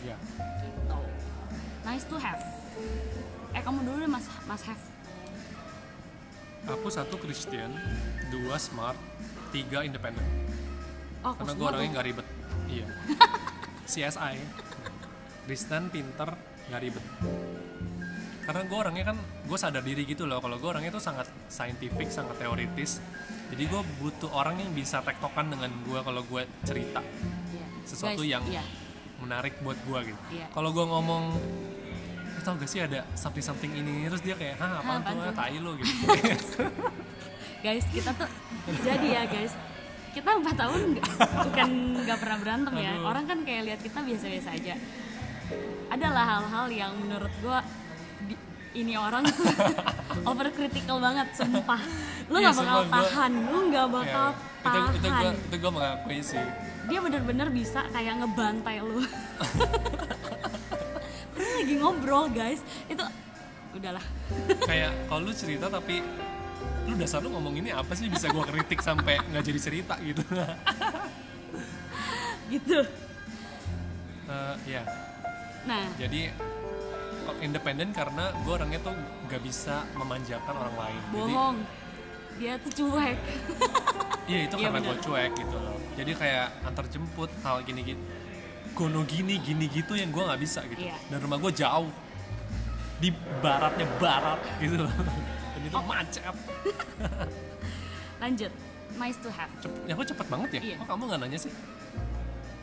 Iya. 0.00 0.16
Gitu. 0.64 0.98
Nice 1.84 2.08
to 2.08 2.16
have. 2.16 2.40
Eh 3.52 3.60
kamu 3.60 3.84
dulu 3.84 3.96
deh 4.00 4.08
Mas 4.08 4.24
Mas 4.48 4.64
have. 4.64 4.80
Aku 6.72 6.88
satu 6.88 7.20
Christian, 7.20 7.68
dua 8.32 8.56
smart, 8.56 8.96
tiga 9.52 9.84
independen. 9.84 10.24
Oh, 11.20 11.36
Karena 11.36 11.52
gue 11.52 11.66
orangnya 11.68 11.90
nggak 12.00 12.06
ribet. 12.08 12.26
Iya. 12.64 12.86
CSI. 13.92 14.40
Kristen, 15.44 15.92
pinter, 15.92 16.32
nggak 16.72 16.82
ribet. 16.82 17.04
Karena 18.42 18.62
gue 18.66 18.78
orangnya 18.80 19.04
kan, 19.12 19.16
gue 19.20 19.58
sadar 19.60 19.84
diri 19.84 20.02
gitu 20.02 20.26
loh. 20.26 20.40
Kalau 20.42 20.56
gue 20.58 20.66
orangnya 20.66 20.90
tuh 20.90 21.04
sangat 21.04 21.28
scientific, 21.46 22.10
sangat 22.10 22.40
teoritis. 22.40 22.98
Jadi 23.52 23.68
gue 23.68 23.80
butuh 24.00 24.32
orang 24.32 24.58
yang 24.58 24.72
bisa 24.72 25.04
tektokan 25.04 25.52
dengan 25.52 25.68
gue 25.84 26.00
kalau 26.00 26.24
gue 26.24 26.42
cerita 26.64 27.04
Iya. 27.52 27.66
sesuatu 27.84 28.24
Guys, 28.24 28.32
yang 28.34 28.44
iya. 28.48 28.64
menarik 29.20 29.60
buat 29.60 29.76
gue 29.84 30.10
gitu. 30.10 30.20
Iya. 30.32 30.48
Kalau 30.50 30.72
gue 30.72 30.82
ngomong, 30.82 31.24
"Eh, 32.34 32.42
tau 32.42 32.56
gak 32.56 32.66
sih 32.66 32.80
ada 32.80 33.04
something 33.14 33.44
something 33.44 33.70
ini, 33.76 34.08
terus 34.08 34.24
dia 34.24 34.34
kayak, 34.34 34.56
hah 34.58 34.80
apaan 34.80 35.04
apaan 35.04 35.14
tuh, 35.20 35.24
tuh?" 35.28 35.36
Tai 35.36 35.56
lo 35.60 35.70
gitu. 35.78 35.92
Guys, 37.62 37.86
kita 37.94 38.10
tuh 38.10 38.26
jadi 38.82 39.06
ya 39.06 39.24
guys. 39.30 39.54
Kita 40.12 40.34
empat 40.34 40.56
tahun 40.58 40.98
bukan 41.46 41.68
nggak 42.02 42.18
pernah 42.18 42.38
berantem 42.42 42.74
ya. 42.74 42.90
Aduh. 42.98 43.06
Orang 43.06 43.24
kan 43.30 43.38
kayak 43.46 43.62
lihat 43.70 43.80
kita 43.86 44.02
biasa-biasa 44.02 44.50
aja. 44.50 44.74
Adalah 45.88 46.24
hal-hal 46.26 46.66
yang 46.68 46.92
menurut 46.96 47.30
gua 47.38 47.58
di- 48.22 48.38
ini 48.74 48.94
orang 48.94 49.22
tuh 49.26 49.46
overcritical 50.28 50.98
banget, 50.98 51.26
sumpah. 51.32 51.80
Lu 52.26 52.34
Iya, 52.34 52.42
nggak 52.42 52.54
bakal 52.54 52.78
sumpah, 52.78 52.80
gua- 52.80 52.90
tahan, 53.10 53.32
lu 53.44 53.58
nggak 53.68 53.82
Ya, 53.82 53.92
bakal 53.92 54.26
itu 54.32 54.62
tahan. 54.62 54.88
itu 54.88 55.08
gue 55.10 55.30
itu 55.42 55.54
gue 55.58 55.70
mengakui 55.70 56.18
sih. 56.22 56.44
Dia 56.84 56.98
bener-bener 56.98 57.46
bisa 57.48 57.80
kayak 57.88 58.12
ngebantai 58.18 58.76
lu. 58.80 59.00
Padahal 61.32 61.52
lagi 61.56 61.74
ngobrol 61.76 62.24
guys, 62.28 62.60
itu 62.86 63.02
udahlah. 63.72 64.04
kayak 64.62 64.90
kalau 65.06 65.20
lu 65.22 65.32
cerita 65.32 65.66
tapi 65.66 65.98
lu 66.82 66.92
dasar 66.94 67.18
lu 67.18 67.30
ngomong 67.30 67.56
ini 67.56 67.70
apa 67.70 67.90
sih 67.92 68.06
bisa 68.06 68.28
gua 68.28 68.42
kritik 68.42 68.78
sampai 68.78 69.16
nggak 69.24 69.42
jadi 69.42 69.60
cerita 69.60 69.94
gitu 69.98 70.22
gitu. 72.50 72.78
Eh, 74.24 74.54
ya 74.68 74.82
Nah, 75.62 75.86
jadi 75.94 76.34
kok 77.22 77.36
independen 77.38 77.88
karena 77.90 78.34
gue 78.36 78.52
orangnya 78.52 78.80
tuh 78.80 78.94
nggak 79.24 79.40
bisa 79.40 79.86
memanjakan 79.94 80.54
orang 80.56 80.76
lain 80.76 81.00
bohong. 81.08 81.56
Dia 82.32 82.56
tuh 82.58 82.72
cuek. 82.74 83.18
jadi 84.24 84.30
iya 84.30 84.40
itu 84.42 84.54
Iya, 84.56 84.64
karena 84.64 84.78
bener. 84.80 84.88
gue 84.88 84.96
cuek 85.00 85.32
gitu 85.36 85.54
loh 85.54 85.76
jadi 85.92 86.10
kayak 86.12 86.46
antar 86.64 86.84
jemput 86.86 87.28
hal 87.40 87.60
gini 87.60 87.84
gitu 87.84 88.02
gono 88.72 89.04
gini 89.04 89.36
gini 89.36 89.68
gitu 89.68 89.92
yang 89.92 90.08
gue 90.08 90.22
nggak 90.22 90.40
bisa 90.40 90.64
gitu 90.64 90.80
Iya. 90.80 90.96
dan 91.06 91.18
rumah 91.20 91.36
gue 91.36 91.52
jauh 91.52 91.92
di 92.96 93.12
baratnya 93.38 93.84
barat 93.98 94.40
gitu 94.56 94.80
loh 94.80 94.92
dan 95.52 95.60
itu 95.62 95.74
Oh. 95.74 95.84
macet 95.84 96.34
Lanjut. 98.22 98.52
Nice 98.92 99.18
to 99.18 99.28
have. 99.28 99.48
Cep- 99.58 99.82
ya 99.84 99.92
kok 99.92 100.06
cepet 100.06 100.26
banget 100.26 100.48
ya 100.52 100.60
Iya. 100.64 100.76
kok 100.78 100.86
kamu 100.88 101.02
nggak 101.06 101.20
nanya 101.20 101.38
sih 101.38 101.52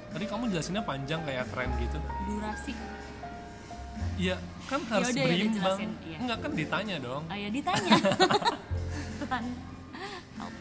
tadi 0.09 0.25
kamu 0.25 0.43
jelasinnya 0.49 0.83
panjang 0.83 1.21
kayak 1.23 1.45
keren 1.49 1.69
gitu 1.77 1.97
Durasi. 2.25 2.73
Iya, 4.15 4.35
kan 4.67 4.79
harus 4.91 5.11
Yaudah, 5.11 5.19
ya, 5.19 5.25
berimbang. 5.27 5.55
dijelasin, 5.79 5.89
iya. 6.03 6.17
Enggak 6.19 6.37
kan 6.39 6.51
ditanya 6.51 6.95
dong. 6.99 7.23
Oh 7.23 7.37
ya 7.37 7.49
ditanya. 7.49 7.91
Tuhan. 9.19 9.43
Help. 10.35 10.53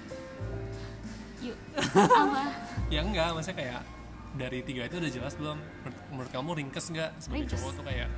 Yuk. 1.43 1.57
Apa? 2.23 2.43
Ya 2.87 3.01
enggak, 3.03 3.29
maksudnya 3.35 3.57
kayak 3.59 3.81
dari 4.39 4.59
tiga 4.63 4.87
itu 4.87 4.97
udah 4.99 5.11
jelas 5.11 5.35
belum? 5.35 5.59
Menurut, 5.59 5.99
menurut 6.15 6.31
kamu 6.31 6.51
ringkes 6.55 6.87
nggak 6.91 7.11
sebagai 7.19 7.47
Ringkes. 7.47 7.59
cowok 7.59 7.73
tuh 7.75 7.85
kayak 7.87 8.09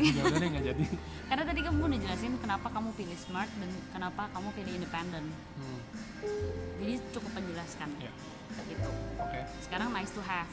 ya 0.00 0.22
ya 0.24 0.34
deh 0.34 0.48
nggak 0.48 0.64
jadi. 0.66 0.84
Karena 1.30 1.44
tadi 1.44 1.60
kamu 1.60 1.78
udah 1.84 2.00
jelasin 2.00 2.32
kenapa 2.38 2.66
kamu 2.68 2.88
pilih 2.94 3.14
smart 3.16 3.50
dan 3.54 3.70
kenapa 3.90 4.22
kamu 4.32 4.48
pilih 4.52 4.72
independen. 4.76 5.24
Hmm, 5.54 5.80
Jadi 6.76 6.92
cukup 7.10 7.30
menjelaskan. 7.32 7.88
ya, 7.98 8.12
Gitu. 8.66 8.90
oke. 9.16 9.40
Sekarang 9.62 9.88
nice 9.90 10.10
to 10.10 10.20
have. 10.20 10.50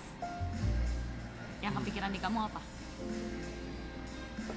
Yang 1.59 1.73
kepikiran 1.81 2.11
di 2.11 2.19
kamu 2.19 2.45
apa? 2.45 2.61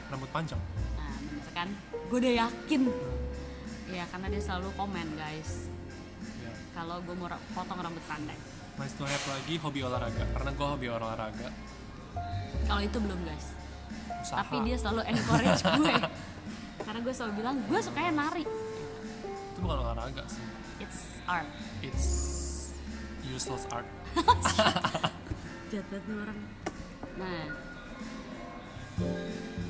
Rambut 0.07 0.30
panjang. 0.30 0.61
Nah, 0.95 1.14
bener 1.18 1.51
kan? 1.51 1.68
Gue 2.07 2.18
udah 2.20 2.34
yakin. 2.47 2.82
Ya, 3.91 4.05
karena 4.07 4.26
dia 4.28 4.38
selalu 4.38 4.70
komen, 4.76 5.07
guys. 5.16 5.66
Ya. 6.38 6.53
Kalau 6.72 7.03
gue 7.03 7.14
mau 7.14 7.26
potong 7.51 7.80
rambut 7.80 8.05
pendek. 8.05 8.38
Nice 8.76 8.95
to 8.95 9.03
have 9.03 9.24
lagi 9.26 9.55
hobi 9.57 9.80
olahraga. 9.82 10.24
Karena 10.30 10.51
gue 10.53 10.66
hobi 10.68 10.86
olahraga. 10.86 11.49
Kalau 12.64 12.80
itu 12.80 12.99
belum, 12.99 13.18
guys. 13.24 13.47
Usaha. 14.31 14.47
Tapi 14.47 14.57
dia 14.62 14.76
selalu 14.78 15.03
encourage 15.11 15.62
gue. 15.83 15.95
Karena 16.87 16.99
gue 17.03 17.14
selalu 17.18 17.33
bilang, 17.43 17.57
gue 17.66 17.81
sukanya 17.83 18.12
nari. 18.14 18.47
itu 18.47 19.59
bukan 19.59 19.76
olahraga 19.83 20.22
sih. 20.31 20.39
It's 20.78 21.18
art. 21.26 21.51
It's 21.83 22.07
useless 23.26 23.66
art. 23.74 23.91
Jahat 25.74 25.87
banget 25.91 26.05
nih 26.07 26.16
orang. 26.22 26.39
Nah. 27.18 27.47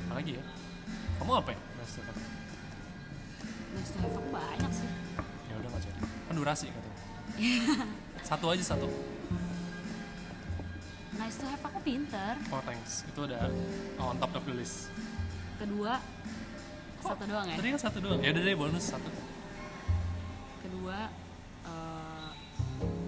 Apa 0.05 0.13
lagi 0.21 0.31
ya? 0.37 0.43
Kamu 1.17 1.31
apa 1.41 1.49
ya? 1.57 1.59
Nice 1.81 1.93
to 1.97 2.01
have. 2.05 2.21
next 3.73 3.91
to 3.97 4.21
banyak 4.29 4.71
sih. 4.77 4.89
Ya 5.49 5.53
udah 5.57 5.69
nggak 5.73 5.81
jadi 5.89 5.99
kan 6.29 6.33
durasi 6.37 6.65
katanya. 6.69 7.01
Satu 8.29 8.45
aja 8.53 8.63
satu 8.63 8.87
nice 11.19 11.35
to 11.39 11.45
have 11.47 11.63
aku 11.63 11.79
pinter. 11.83 12.37
Oh 12.53 12.61
thanks. 12.63 13.03
Itu 13.07 13.27
udah 13.27 13.51
on 13.99 14.15
top 14.19 14.31
of 14.37 14.43
the 14.47 14.55
list. 14.55 14.87
Kedua 15.59 15.99
satu 17.01 17.23
doang 17.25 17.49
ya? 17.49 17.57
tadi 17.57 17.69
kan 17.73 17.81
satu 17.81 17.97
doang? 17.99 18.19
Ya 18.21 18.29
udah 18.31 18.43
deh 18.45 18.55
bonus 18.55 18.85
satu. 18.93 19.09
Kedua 20.61 21.09
eh, 21.65 22.29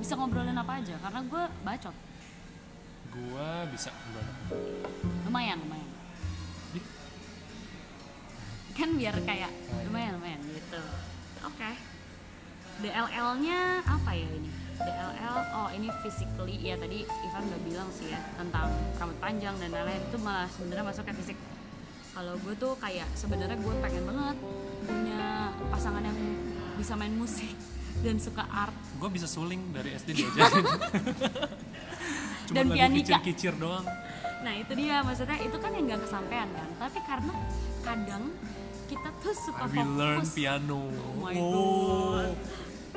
bisa 0.01 0.13
ngobrolin 0.17 0.57
apa 0.57 0.81
aja? 0.81 0.95
Karena 0.99 1.19
gue 1.23 1.43
bacot. 1.63 1.95
Gua 3.13 3.69
bisa 3.69 3.93
gimana 3.93 4.33
lumayan 5.29 5.61
lumayan. 5.61 5.89
Kan 8.73 8.89
biar 8.97 9.13
kayak 9.21 9.53
lumayan 9.85 10.17
lumayan 10.17 10.41
gitu. 10.49 10.81
Oke. 11.45 11.71
DLL 12.81 13.29
nya 13.45 13.85
apa 13.85 14.17
ya 14.17 14.25
ini 14.33 14.62
DLL 14.81 15.37
oh 15.53 15.69
ini 15.69 15.87
physically 16.01 16.57
ya 16.65 16.75
tadi 16.77 17.05
Ivan 17.05 17.43
udah 17.45 17.61
bilang 17.61 17.89
sih 17.93 18.09
ya 18.09 18.19
tentang 18.33 18.73
rambut 18.97 19.17
panjang 19.21 19.53
dan 19.61 19.69
lain-lain 19.69 20.01
itu 20.01 20.17
malah 20.17 20.49
sebenarnya 20.49 20.85
masuk 20.89 21.03
ke 21.05 21.13
fisik. 21.21 21.37
Kalau 22.13 22.33
gue 22.41 22.53
tuh 22.57 22.73
kayak 22.77 23.09
sebenarnya 23.17 23.57
gue 23.57 23.73
pengen 23.81 24.03
banget 24.05 24.37
punya 24.85 25.49
pasangan 25.73 26.03
yang 26.05 26.17
bisa 26.77 26.93
main 26.93 27.13
musik 27.13 27.53
dan 28.01 28.17
suka 28.17 28.43
art. 28.49 28.73
Gue 28.97 29.09
bisa 29.09 29.25
suling 29.29 29.73
dari 29.73 29.93
SD 29.93 30.09
diajarin 30.17 30.65
cuma 32.49 32.55
Dan 32.59 32.65
lagu 32.75 32.93
kicir-kicir 32.99 33.53
doang. 33.55 33.85
Nah 34.43 34.53
itu 34.59 34.73
dia 34.75 34.99
maksudnya 35.01 35.39
itu 35.39 35.55
kan 35.55 35.71
yang 35.71 35.87
gak 35.87 36.03
kesampaian 36.03 36.49
kan 36.51 36.69
Tapi 36.75 36.99
karena 37.07 37.33
kadang 37.79 38.23
kita 38.91 39.09
tuh 39.23 39.31
suka 39.31 39.63
I 39.63 39.67
will 39.71 39.93
learn 39.95 40.19
fokus. 40.21 40.35
piano? 40.35 40.81
Oh 40.91 41.15
my 41.23 41.33
god 41.33 42.35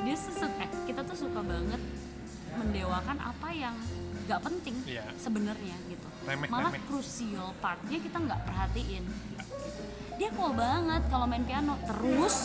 Dia 0.07 0.15
suka, 0.15 0.47
eh, 0.63 0.71
kita 0.87 1.03
tuh 1.03 1.19
suka 1.19 1.43
banget 1.43 1.81
mendewakan 2.55 3.19
apa 3.19 3.51
yang 3.51 3.75
gak 4.23 4.39
penting 4.39 4.75
Iya. 4.87 5.03
sebenarnya 5.19 5.75
gitu. 5.87 6.07
Remeh, 6.23 6.47
Malah 6.47 6.71
crucial 6.87 7.51
partnya 7.59 7.99
kita 7.99 8.15
nggak 8.17 8.39
perhatiin 8.43 9.03
gitu. 9.03 9.43
Dia 10.15 10.29
cool 10.31 10.55
banget 10.55 11.03
kalau 11.07 11.27
main 11.27 11.43
piano. 11.43 11.75
Terus 11.83 12.35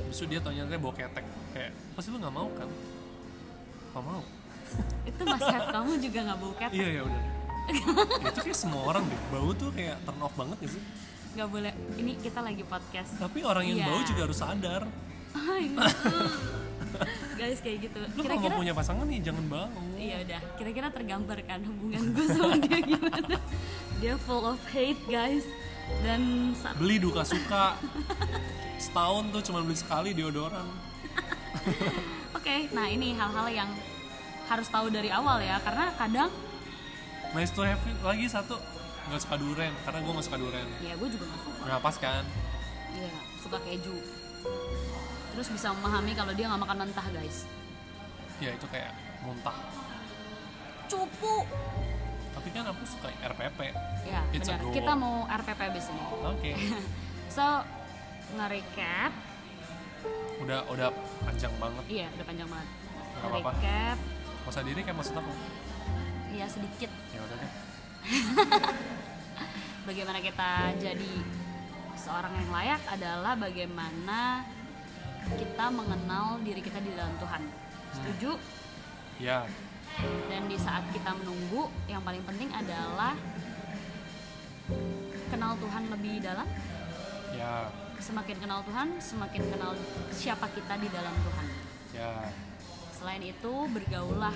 Besok 0.00 0.26
dia 0.26 0.40
tanya 0.40 0.64
dia 0.64 0.80
bawa 0.80 0.90
ketek 0.90 1.22
kayak 1.52 1.70
pasti 1.92 2.08
lu 2.10 2.16
nggak 2.16 2.32
mau 2.32 2.48
kan? 2.56 2.68
Nggak 3.92 4.04
mau. 4.04 4.22
Itu 5.08 5.22
mas 5.22 5.42
kamu 5.44 5.92
juga 6.00 6.18
gak 6.26 6.38
bau 6.40 6.52
ketek? 6.56 6.74
Iya 6.74 6.88
ya 6.90 7.02
udah. 7.04 7.22
Itu 8.24 8.40
kayak 8.40 8.56
semua 8.58 8.82
orang 8.88 9.04
deh 9.04 9.20
bau 9.28 9.52
tuh 9.52 9.68
kayak 9.70 10.00
turn 10.02 10.20
off 10.20 10.32
banget 10.32 10.56
gak 10.64 10.72
sih? 10.74 10.82
Gak 11.30 11.46
boleh, 11.46 11.70
ini 11.94 12.16
kita 12.16 12.40
lagi 12.40 12.64
podcast. 12.64 13.20
Tapi 13.20 13.44
orang 13.44 13.68
yang 13.68 13.78
Iya. 13.78 13.86
bau 13.86 14.00
juga 14.02 14.20
harus 14.24 14.38
sadar. 14.40 14.82
Ay, 15.30 15.70
Guys 17.40 17.58
kayak 17.60 17.78
gitu. 17.88 18.00
Lu 18.00 18.20
kalau 18.20 18.24
Kira-kira 18.24 18.52
mau 18.54 18.60
punya 18.62 18.74
pasangan 18.74 19.06
nih 19.06 19.20
jangan 19.22 19.44
bau 19.48 19.68
Iya 19.96 20.16
udah, 20.24 20.40
kira-kira 20.56 20.86
tergambar 20.90 21.38
kan 21.44 21.60
hubungan 21.62 22.02
gue 22.12 22.26
sama 22.28 22.54
dia 22.58 22.78
gimana? 22.90 23.36
Dia 24.00 24.14
full 24.20 24.44
of 24.44 24.60
hate 24.72 25.00
guys. 25.06 25.44
Dan 26.06 26.52
saat 26.54 26.74
beli 26.78 26.96
duka 26.98 27.22
suka. 27.22 27.76
Setahun 28.84 29.28
tuh 29.30 29.42
cuma 29.44 29.60
beli 29.60 29.76
sekali 29.76 30.10
deodoran. 30.16 30.64
Oke, 32.32 32.72
nah 32.72 32.88
ini 32.88 33.12
hal-hal 33.12 33.46
yang 33.52 33.70
harus 34.48 34.66
tahu 34.66 34.90
dari 34.90 35.12
awal 35.12 35.38
ya 35.38 35.62
karena 35.62 35.94
kadang 35.94 36.30
nice 37.30 37.54
to 37.54 37.62
have 37.62 37.78
lagi 38.02 38.26
satu 38.26 38.58
nggak 39.06 39.20
suka 39.22 39.38
duren 39.38 39.70
karena 39.86 39.98
gue 40.02 40.10
nggak 40.10 40.26
suka 40.26 40.38
duren 40.42 40.66
ya 40.82 40.98
gue 40.98 41.08
juga 41.10 41.24
gak 41.30 41.40
suka. 41.46 41.60
Nggak 41.70 41.80
pas 41.86 41.96
kan? 42.02 42.24
Iya, 42.90 43.12
suka 43.38 43.58
keju 43.62 43.94
Terus 45.36 45.48
bisa 45.50 45.70
memahami 45.74 46.12
kalau 46.18 46.32
dia 46.34 46.46
nggak 46.50 46.62
makan 46.62 46.76
mentah 46.86 47.06
guys. 47.14 47.46
Ya 48.40 48.50
itu 48.56 48.66
kayak 48.72 48.92
muntah. 49.22 49.56
Cupu. 50.90 51.46
Tapi 52.30 52.48
kan 52.56 52.64
aku 52.72 52.82
suka 52.88 53.10
RPP 53.20 53.58
Ya 54.08 54.24
It's 54.32 54.48
benar, 54.48 54.72
kita 54.72 54.92
mau 54.96 55.28
RPP 55.28 55.60
abis 55.60 55.86
ini. 55.92 56.02
Oke. 56.24 56.52
So, 57.30 57.46
nge-recap. 58.34 59.14
Udah 60.42 60.66
udah 60.66 60.90
panjang 61.22 61.54
banget. 61.62 61.84
Iya, 61.86 62.06
udah 62.18 62.26
panjang 62.26 62.48
banget. 62.50 62.68
Nggak 63.22 63.30
apa-apa. 63.30 63.52
Masa 64.42 64.66
diri 64.66 64.82
kayak 64.82 64.98
maksud 64.98 65.14
aku? 65.14 65.30
Iya 66.34 66.46
sedikit. 66.50 66.90
Ya 67.14 67.20
udah 67.22 67.36
deh. 67.38 67.52
Bagaimana 69.94 70.18
kita 70.18 70.74
jadi 70.82 71.12
seorang 71.94 72.34
yang 72.34 72.50
layak 72.50 72.82
adalah 72.90 73.38
bagaimana 73.38 74.42
kita 75.36 75.66
mengenal 75.70 76.40
diri 76.42 76.60
kita 76.62 76.78
di 76.82 76.90
dalam 76.94 77.14
Tuhan. 77.20 77.42
Setuju? 77.94 78.30
ya. 79.20 79.44
Dan 80.32 80.48
di 80.48 80.56
saat 80.56 80.86
kita 80.96 81.12
menunggu, 81.12 81.68
yang 81.84 82.00
paling 82.00 82.24
penting 82.24 82.48
adalah 82.54 83.12
kenal 85.28 85.52
Tuhan 85.60 85.82
lebih 85.92 86.24
dalam. 86.24 86.48
ya. 87.36 87.68
Semakin 88.00 88.36
kenal 88.40 88.64
Tuhan, 88.64 88.96
semakin 88.96 89.42
kenal 89.52 89.76
siapa 90.08 90.48
kita 90.56 90.80
di 90.80 90.88
dalam 90.88 91.12
Tuhan. 91.20 91.46
ya. 91.92 92.12
Selain 92.96 93.20
itu, 93.20 93.54
bergaullah, 93.68 94.32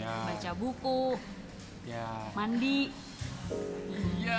ya. 0.00 0.32
Baca 0.32 0.50
buku, 0.56 1.16
ya. 1.84 2.32
Mandi, 2.32 2.88
iya. 4.16 4.38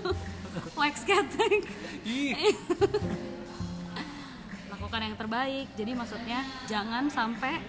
Wax 0.80 1.04
cutting. 1.04 1.64
ih 2.08 2.32
lakukan 4.82 5.06
yang 5.06 5.14
terbaik. 5.14 5.66
Jadi 5.78 5.94
maksudnya 5.94 6.42
jangan 6.66 7.06
sampai 7.06 7.62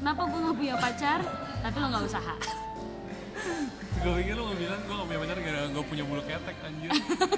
kenapa 0.00 0.24
gue 0.24 0.38
nggak 0.48 0.56
punya 0.56 0.76
pacar 0.80 1.20
tapi 1.60 1.76
lo 1.76 1.86
nggak 1.92 2.04
usaha? 2.08 2.34
Gue 4.00 4.12
pikir 4.24 4.34
lu 4.40 4.48
mau 4.48 4.56
bilang 4.56 4.80
gue 4.80 4.94
gak 4.96 5.06
punya 5.12 5.20
pacar 5.20 5.36
gara-gara 5.44 5.68
gue 5.68 5.84
punya 5.84 6.04
bulu 6.08 6.22
ketek 6.24 6.56
anjir. 6.64 6.90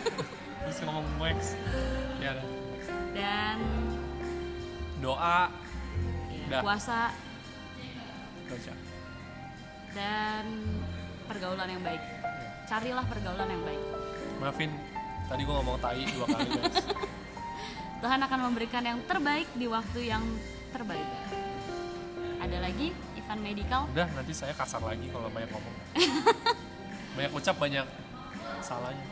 Terus 0.63 0.79
ngomong 0.87 1.07
wax 1.19 1.59
ya 2.23 2.39
dan 3.19 3.59
doa. 5.03 5.51
Ya, 6.47 6.63
puasa. 6.63 7.11
Baca. 8.47 8.75
Dan 9.91 10.45
pergaulan 11.27 11.67
yang 11.67 11.83
baik. 11.83 12.03
Carilah 12.71 13.05
pergaulan 13.11 13.49
yang 13.51 13.63
baik. 13.67 13.83
Maafin 14.39 14.71
tadi 15.27 15.43
gue 15.43 15.55
ngomong 15.57 15.83
tai 15.83 16.05
dua 16.15 16.27
kali 16.31 16.49
guys 16.53 16.77
Tuhan 18.05 18.21
akan 18.21 18.53
memberikan 18.53 18.85
yang 18.85 19.01
terbaik 19.09 19.49
di 19.57 19.65
waktu 19.65 20.13
yang 20.13 20.21
terbaik. 20.77 21.09
Ada 22.37 22.61
lagi? 22.61 22.93
Ivan 23.17 23.41
Medical? 23.41 23.89
Udah 23.97 24.05
nanti 24.13 24.37
saya 24.37 24.53
kasar 24.53 24.85
lagi 24.85 25.09
kalau 25.09 25.33
banyak 25.33 25.49
ngomong. 25.49 25.77
Banyak 27.17 27.31
ucap 27.31 27.57
banyak 27.63 27.87
salahnya. 28.59 29.07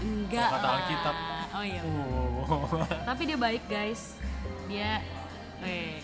Enggak 0.00 0.56
Kata. 0.56 0.68
Alkitab. 0.72 1.16
oh 1.52 1.64
iya. 1.68 1.82
Oh. 1.84 2.82
tapi 3.04 3.22
dia 3.28 3.36
baik 3.36 3.60
guys. 3.68 4.16
Dia 4.72 5.04
eh 5.60 6.00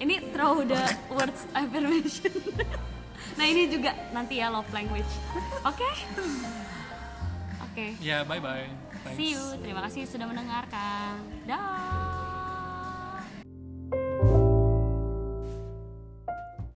ini 0.00 0.32
throw 0.32 0.64
the 0.64 0.80
words 1.16 1.46
affirmation. 1.54 2.32
Nah 3.32 3.46
ini 3.48 3.70
juga 3.70 3.94
nanti 4.10 4.42
ya 4.42 4.50
love 4.50 4.68
language. 4.74 5.08
Oke? 5.64 5.88
Oke. 7.64 7.96
Ya 8.02 8.26
bye 8.26 8.42
bye 9.04 9.14
see 9.18 9.34
you. 9.34 9.44
Terima 9.60 9.80
kasih 9.86 10.06
sudah 10.06 10.26
mendengarkan. 10.30 11.22
Dah 11.46 12.11